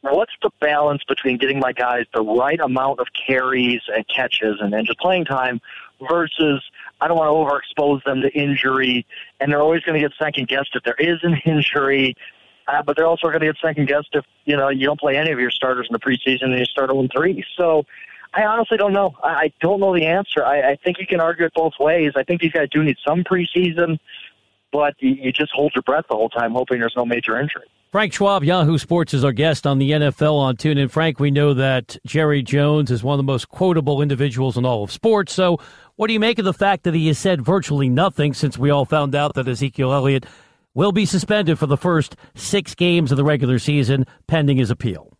[0.00, 4.72] what's the balance between getting my guys the right amount of carries and catches and
[4.72, 5.60] then just playing time
[6.10, 6.62] versus
[7.00, 9.06] I don't want to overexpose them to injury,
[9.40, 12.14] and they're always going to get second guessed if there is an injury.
[12.68, 15.16] Uh, but they're also going to get second guessed if you know you don't play
[15.16, 17.44] any of your starters in the preseason and you start 0 3.
[17.56, 17.84] So
[18.34, 19.14] I honestly don't know.
[19.22, 20.44] I, I don't know the answer.
[20.44, 22.12] I, I think you can argue it both ways.
[22.16, 23.98] I think these guys do need some preseason,
[24.72, 27.66] but you, you just hold your breath the whole time, hoping there's no major injury.
[27.92, 30.90] Frank Schwab, Yahoo Sports, is our guest on the NFL on TuneIn.
[30.90, 34.84] Frank, we know that Jerry Jones is one of the most quotable individuals in all
[34.84, 35.32] of sports.
[35.32, 35.58] So,
[35.96, 38.70] what do you make of the fact that he has said virtually nothing since we
[38.70, 40.26] all found out that Ezekiel Elliott
[40.74, 45.16] will be suspended for the first six games of the regular season pending his appeal?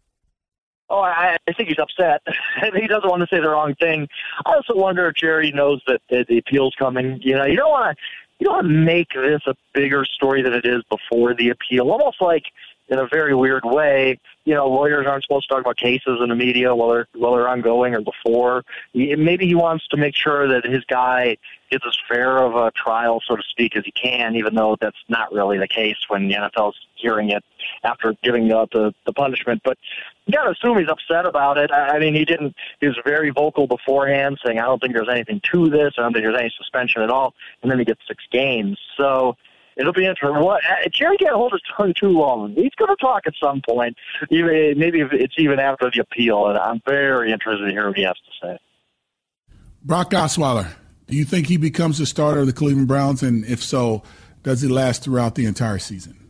[0.89, 2.23] Oh, I, I think he's upset.
[2.75, 4.07] he doesn't want to say the wrong thing.
[4.45, 7.19] I also wonder if Jerry knows that the, the appeal's coming.
[7.23, 8.03] You know, you don't want to
[8.39, 11.91] you don't want to make this a bigger story than it is before the appeal.
[11.91, 12.45] Almost like
[12.89, 16.29] in a very weird way, you know, lawyers aren't supposed to talk about cases in
[16.29, 18.65] the media while they're while they're ongoing or before.
[18.95, 21.37] Maybe he wants to make sure that his guy
[21.71, 24.97] gets as fair of a trial, so to speak, as he can, even though that's
[25.09, 27.43] not really the case when the NFL's hearing it
[27.83, 29.63] after giving out the, the punishment.
[29.65, 29.79] But
[30.27, 31.73] you got to assume he's upset about it.
[31.73, 32.55] I mean, he didn't.
[32.81, 35.95] He was very vocal beforehand, saying, "I don't think there's anything to this.
[35.99, 38.79] I don't think there's any suspension at all." And then he gets six games.
[38.97, 39.37] So
[39.77, 40.43] it'll be interesting.
[40.43, 42.55] What uh, Jerry can't hold his tongue too long.
[42.55, 43.97] He's going to talk at some point.
[44.31, 47.97] Even, maybe if it's even after the appeal, and I'm very interested to hear what
[47.97, 48.59] he has to say.
[49.83, 50.69] Brock Osweiler,
[51.07, 53.23] do you think he becomes the starter of the Cleveland Browns?
[53.23, 54.03] And if so,
[54.43, 56.27] does it last throughout the entire season?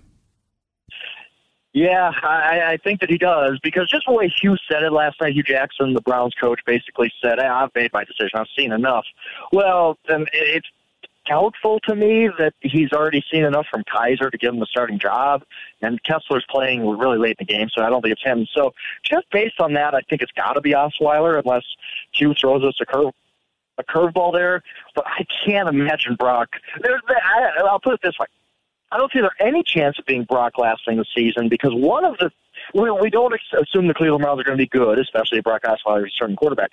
[1.73, 5.21] Yeah, I, I think that he does because just the way Hue said it last
[5.21, 8.31] night, Hue Jackson, the Browns coach, basically said, hey, "I've made my decision.
[8.33, 9.05] I've seen enough."
[9.53, 10.67] Well, then it's
[11.27, 14.99] doubtful to me that he's already seen enough from Kizer to give him the starting
[14.99, 15.43] job.
[15.83, 18.47] And Kessler's playing really late in the game, so I don't think it's him.
[18.55, 18.73] So
[19.03, 21.65] just based on that, I think it's got to be Osweiler unless
[22.13, 23.13] Hue throws us a curve
[23.79, 24.63] a curveball there.
[24.95, 26.49] But I can't imagine Brock.
[26.81, 28.27] There's, I, I'll put it this way:
[28.91, 32.17] I don't see there any chance of being Brock lasting the season because one of
[32.19, 32.31] the
[32.75, 36.07] we, we don't assume the Cleveland Browns are going to be good, especially Brock Osweiler
[36.07, 36.73] is a starting quarterback.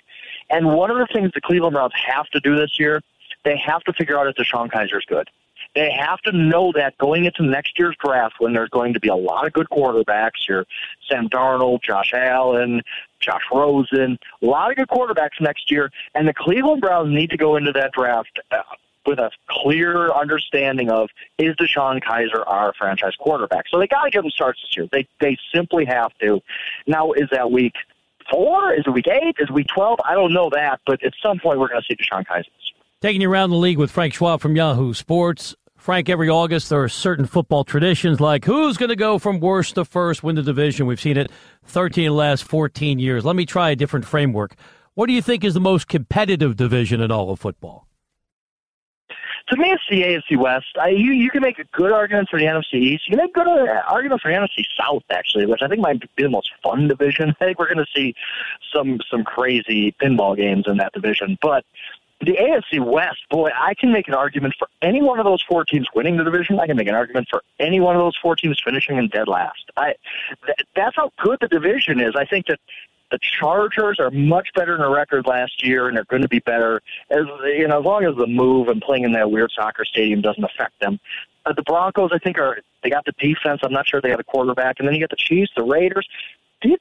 [0.50, 3.02] And one of the things the Cleveland Browns have to do this year
[3.44, 5.28] they have to figure out if DeShone Kizer is good.
[5.74, 9.08] They have to know that going into next year's draft when there's going to be
[9.08, 10.66] a lot of good quarterbacks, your
[11.08, 12.82] Sam Darnold, Josh Allen,
[13.18, 17.36] Josh Rosen, a lot of good quarterbacks next year, and the Cleveland Browns need to
[17.36, 18.62] go into that draft uh,
[19.06, 23.66] with a clear understanding of is DeShone Kizer our franchise quarterback.
[23.68, 24.88] So they got to give him starts this year.
[24.90, 26.40] They they simply have to.
[26.86, 27.74] Now is that week
[28.30, 28.72] four?
[28.74, 29.36] Is it week eight?
[29.38, 29.98] Is it week twelve?
[30.04, 32.44] I don't know that, but at some point we're going to see DeShone Kizer.
[33.04, 35.54] Taking you around the league with Frank Schwab from Yahoo Sports.
[35.76, 39.74] Frank, every August there are certain football traditions like who's going to go from worst
[39.74, 40.86] to first, win the division.
[40.86, 41.30] We've seen it
[41.64, 43.22] 13 of the last 14 years.
[43.22, 44.54] Let me try a different framework.
[44.94, 47.86] What do you think is the most competitive division in all of football?
[49.48, 50.74] To me, it's the AFC West.
[50.80, 53.06] I, you you can make a good argument for the NFC East.
[53.06, 55.82] You can make a good uh, argument for the NFC South, actually, which I think
[55.82, 57.36] might be the most fun division.
[57.42, 58.14] I think we're going to see
[58.74, 61.36] some some crazy pinball games in that division.
[61.42, 61.66] But
[62.24, 65.64] the AFC West, boy, I can make an argument for any one of those four
[65.64, 66.58] teams winning the division.
[66.60, 69.28] I can make an argument for any one of those four teams finishing in dead
[69.28, 69.70] last.
[69.76, 69.94] I
[70.46, 72.14] th- that's how good the division is.
[72.16, 72.60] I think that
[73.10, 76.40] the Chargers are much better than a record last year, and they're going to be
[76.40, 79.84] better as you know as long as the move and playing in that weird soccer
[79.84, 80.98] stadium doesn't affect them.
[81.46, 83.60] Uh, the Broncos, I think, are they got the defense.
[83.62, 86.08] I'm not sure they have a quarterback, and then you get the Chiefs, the Raiders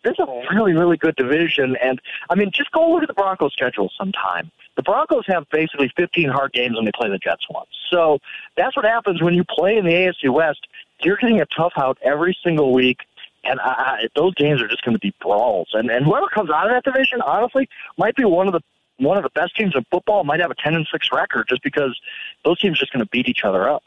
[0.04, 1.76] this is a really, really good division.
[1.82, 4.52] And I mean, just go look at the Broncos schedule sometime.
[4.76, 7.70] The Broncos have basically 15 hard games when they play the Jets once.
[7.92, 8.20] So
[8.58, 10.68] that's what happens when you play in the AFC West.
[11.02, 13.00] You're getting a tough out every single week.
[13.44, 15.68] And I, those games are just going to be brawls.
[15.74, 17.68] And, and whoever comes out of that division, honestly,
[17.98, 18.62] might be one of the
[18.98, 20.24] one of the best teams in football.
[20.24, 22.00] Might have a ten and six record just because
[22.46, 23.84] those teams are just going to beat each other up.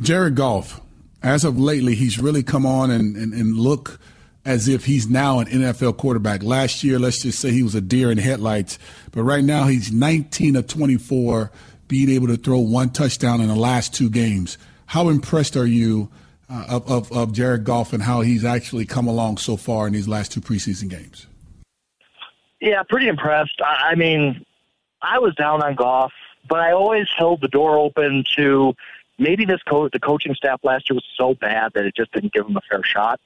[0.00, 0.80] Jared Goff,
[1.22, 3.98] as of lately, he's really come on and, and, and look
[4.44, 6.42] as if he's now an NFL quarterback.
[6.42, 8.78] Last year, let's just say he was a deer in headlights,
[9.12, 11.50] but right now he's 19 of 24,
[11.88, 14.56] being able to throw one touchdown in the last two games.
[14.86, 16.10] How impressed are you
[16.48, 19.92] uh, of, of, of Jared Goff and how he's actually come along so far in
[19.92, 21.26] these last two preseason games?
[22.60, 23.60] Yeah, pretty impressed.
[23.64, 24.44] I, mean,
[25.00, 26.12] I was down on Goff,
[26.48, 28.74] but I always held the door open to
[29.18, 32.32] maybe this coach, the coaching staff last year was so bad that it just didn't
[32.32, 33.20] give him a fair shot.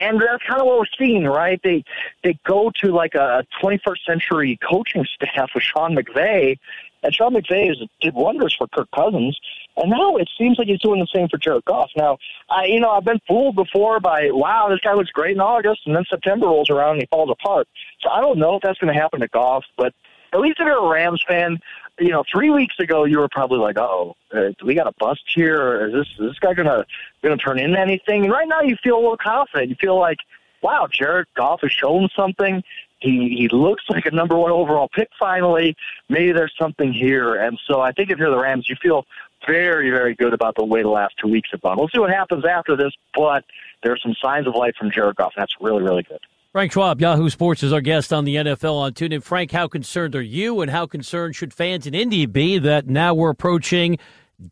[0.00, 1.60] And that's kind of what we're seeing, right?
[1.62, 1.84] They
[2.24, 6.58] they go to like a 21st century coaching staff with Sean McVay,
[7.02, 9.38] and Sean McVay is, did wonders for Kirk Cousins,
[9.76, 11.90] and now it seems like he's doing the same for Jared Goff.
[11.96, 15.40] Now, I you know I've been fooled before by wow this guy looks great in
[15.40, 17.68] August, and then September rolls around and he falls apart.
[18.00, 19.92] So I don't know if that's going to happen to Goff, but
[20.32, 21.58] at least if you're a Rams fan,
[22.00, 25.22] you know, three weeks ago you were probably like, "Oh, uh, we got a bust
[25.26, 25.60] here?
[25.60, 26.84] Or is this is this guy gonna
[27.22, 29.68] gonna turn into anything?" And right now you feel a little confident.
[29.68, 30.18] You feel like,
[30.62, 32.64] "Wow, Jared Goff has shown something.
[32.98, 35.10] He he looks like a number one overall pick.
[35.18, 35.76] Finally,
[36.08, 39.06] maybe there's something here." And so I think if you're the Rams, you feel
[39.46, 41.76] very very good about the way the last two weeks have gone.
[41.78, 43.44] We'll see what happens after this, but
[43.82, 45.34] there are some signs of life from Jared Goff.
[45.36, 46.20] That's really really good.
[46.52, 49.22] Frank Schwab, Yahoo Sports, is our guest on the NFL on TuneIn.
[49.22, 53.14] Frank, how concerned are you, and how concerned should fans in Indy be that now
[53.14, 53.98] we're approaching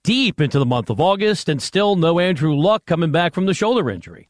[0.04, 3.54] deep into the month of August and still no Andrew Luck coming back from the
[3.54, 4.28] shoulder injury?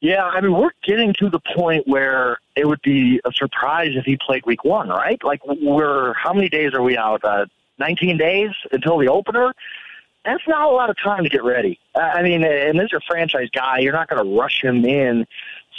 [0.00, 4.04] Yeah, I mean, we're getting to the point where it would be a surprise if
[4.04, 5.18] he played week one, right?
[5.24, 7.24] Like, we're, how many days are we out?
[7.24, 7.46] Uh,
[7.80, 9.52] 19 days until the opener?
[10.24, 11.80] That's not a lot of time to get ready.
[11.96, 13.78] I mean, and this is your franchise guy.
[13.78, 15.26] You're not going to rush him in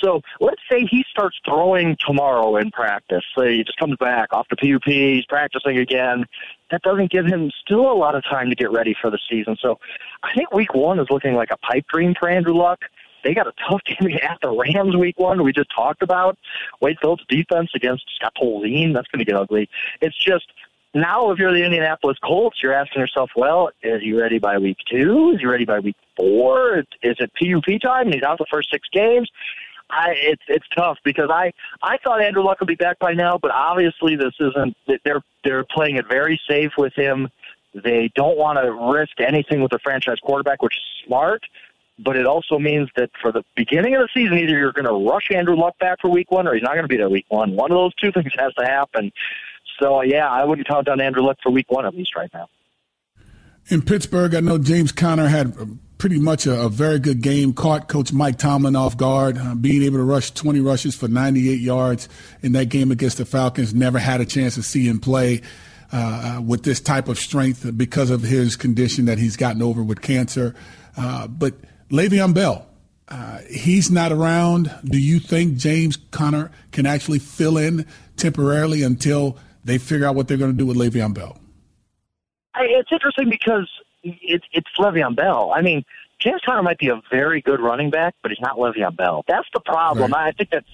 [0.02, 3.24] so let's say he starts throwing tomorrow in practice.
[3.38, 6.26] Say he just comes back off the PUP, he's practicing again.
[6.72, 9.58] That doesn't give him still a lot of time to get ready for the season.
[9.60, 9.80] So
[10.24, 12.80] I think week one is looking like a pipe dream for Andrew Luck.
[13.24, 16.38] They got a tough game at the Rams week one we just talked about.
[16.82, 19.70] Wade Phillips defense against Scott Tolzien, that's going to get ugly.
[20.02, 20.46] It's just
[20.94, 24.78] now if you're the Indianapolis Colts, you're asking yourself, well, is he ready by week
[24.90, 25.32] two?
[25.34, 26.80] Is he ready by week four?
[27.04, 28.12] Is it PUP time?
[28.12, 29.30] He's out the first six games.
[29.90, 33.38] I it's it's tough because I I thought Andrew Luck would be back by now,
[33.42, 34.76] but obviously this isn't.
[35.04, 37.30] They're they're playing it very safe with him.
[37.74, 41.42] They don't want to risk anything with the franchise quarterback, which is smart.
[42.02, 45.12] But it also means that for the beginning of the season, either you're going to
[45.12, 47.26] rush Andrew Luck back for Week One, or he's not going to be there Week
[47.28, 47.56] One.
[47.56, 49.12] One of those two things has to happen.
[49.82, 52.30] So uh, yeah, I wouldn't count on Andrew Luck for Week One at least right
[52.34, 52.48] now.
[53.68, 55.54] In Pittsburgh, I know James Conner had
[56.00, 57.54] pretty much a, a, very good game.
[57.54, 61.60] Caught Coach Mike Tomlin off guard, uh, being able to rush 20 rushes for 98
[61.60, 62.10] yards
[62.42, 63.76] in that game against the Falcons.
[63.76, 65.42] Never had a chance to see him play
[65.92, 69.84] uh, uh, with this type of strength because of his condition that he's gotten over
[69.84, 70.56] with cancer.
[70.98, 71.54] Uh, but
[71.90, 72.66] Le'Veon Bell,
[73.10, 74.74] uh, he's not around.
[74.86, 77.86] Do you think James Conner can actually fill in
[78.16, 81.38] temporarily until they figure out what they're going to do with Le'Veon Bell?
[82.56, 83.70] It's interesting because
[84.04, 85.52] it's it's Le'Veon Bell.
[85.56, 85.84] I mean,
[86.20, 89.24] James Conner might be a very good running back, but he's not Le'Veon Bell.
[89.28, 90.12] That's the problem.
[90.12, 90.28] Right.
[90.28, 90.66] I think that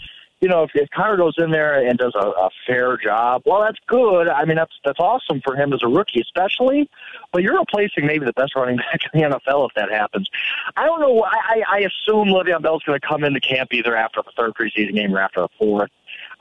[0.41, 3.61] you know if, if Conner goes in there and does a, a fair job, well,
[3.61, 4.28] that's good.
[4.28, 6.89] I mean, that's that's awesome for him as a rookie, especially.
[7.32, 10.30] But you're replacing maybe the best running back in the NFL if that happens.
[10.76, 11.23] I don't know.
[11.23, 14.95] I I assume Le'Veon Bell's going to come into camp either after the third preseason
[14.95, 15.91] game or after the fourth.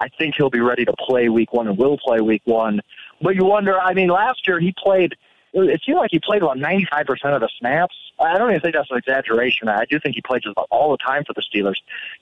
[0.01, 2.81] I think he'll be ready to play week one and will play week one.
[3.21, 3.79] But you wonder.
[3.79, 5.15] I mean, last year he played
[5.55, 7.95] it seemed like he played about 95% of the snaps.
[8.19, 9.69] I don't even think that's an exaggeration.
[9.69, 11.77] I do think he played just about all the time for the Steelers.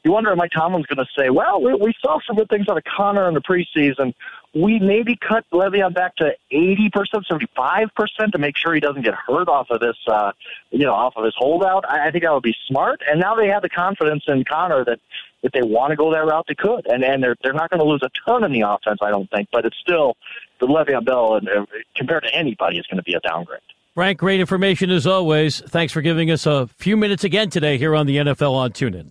[0.05, 2.69] You wonder if Mike Tomlin's going to say, well, we, we saw some good things
[2.69, 4.15] out of Conner in the preseason.
[4.55, 6.91] We maybe cut Le'Veon back to 80%,
[7.31, 10.33] 75% to make sure he doesn't get hurt off of this, uh,
[10.71, 11.89] you know, off of his holdout.
[11.89, 13.01] I, I think that would be smart.
[13.09, 15.01] And now they have the confidence in Conner that
[15.43, 16.87] if they want to go that route, they could.
[16.87, 19.31] And and they're they're not going to lose a ton in the offense, I don't
[19.31, 19.49] think.
[19.53, 20.17] But it's still
[20.61, 21.67] the Le'Veon Bell, and uh,
[21.97, 23.61] compared to anybody, is going to be a downgrade.
[23.95, 25.61] Frank, great information as always.
[25.61, 29.11] Thanks for giving us a few minutes again today here on the NFL on TuneIn.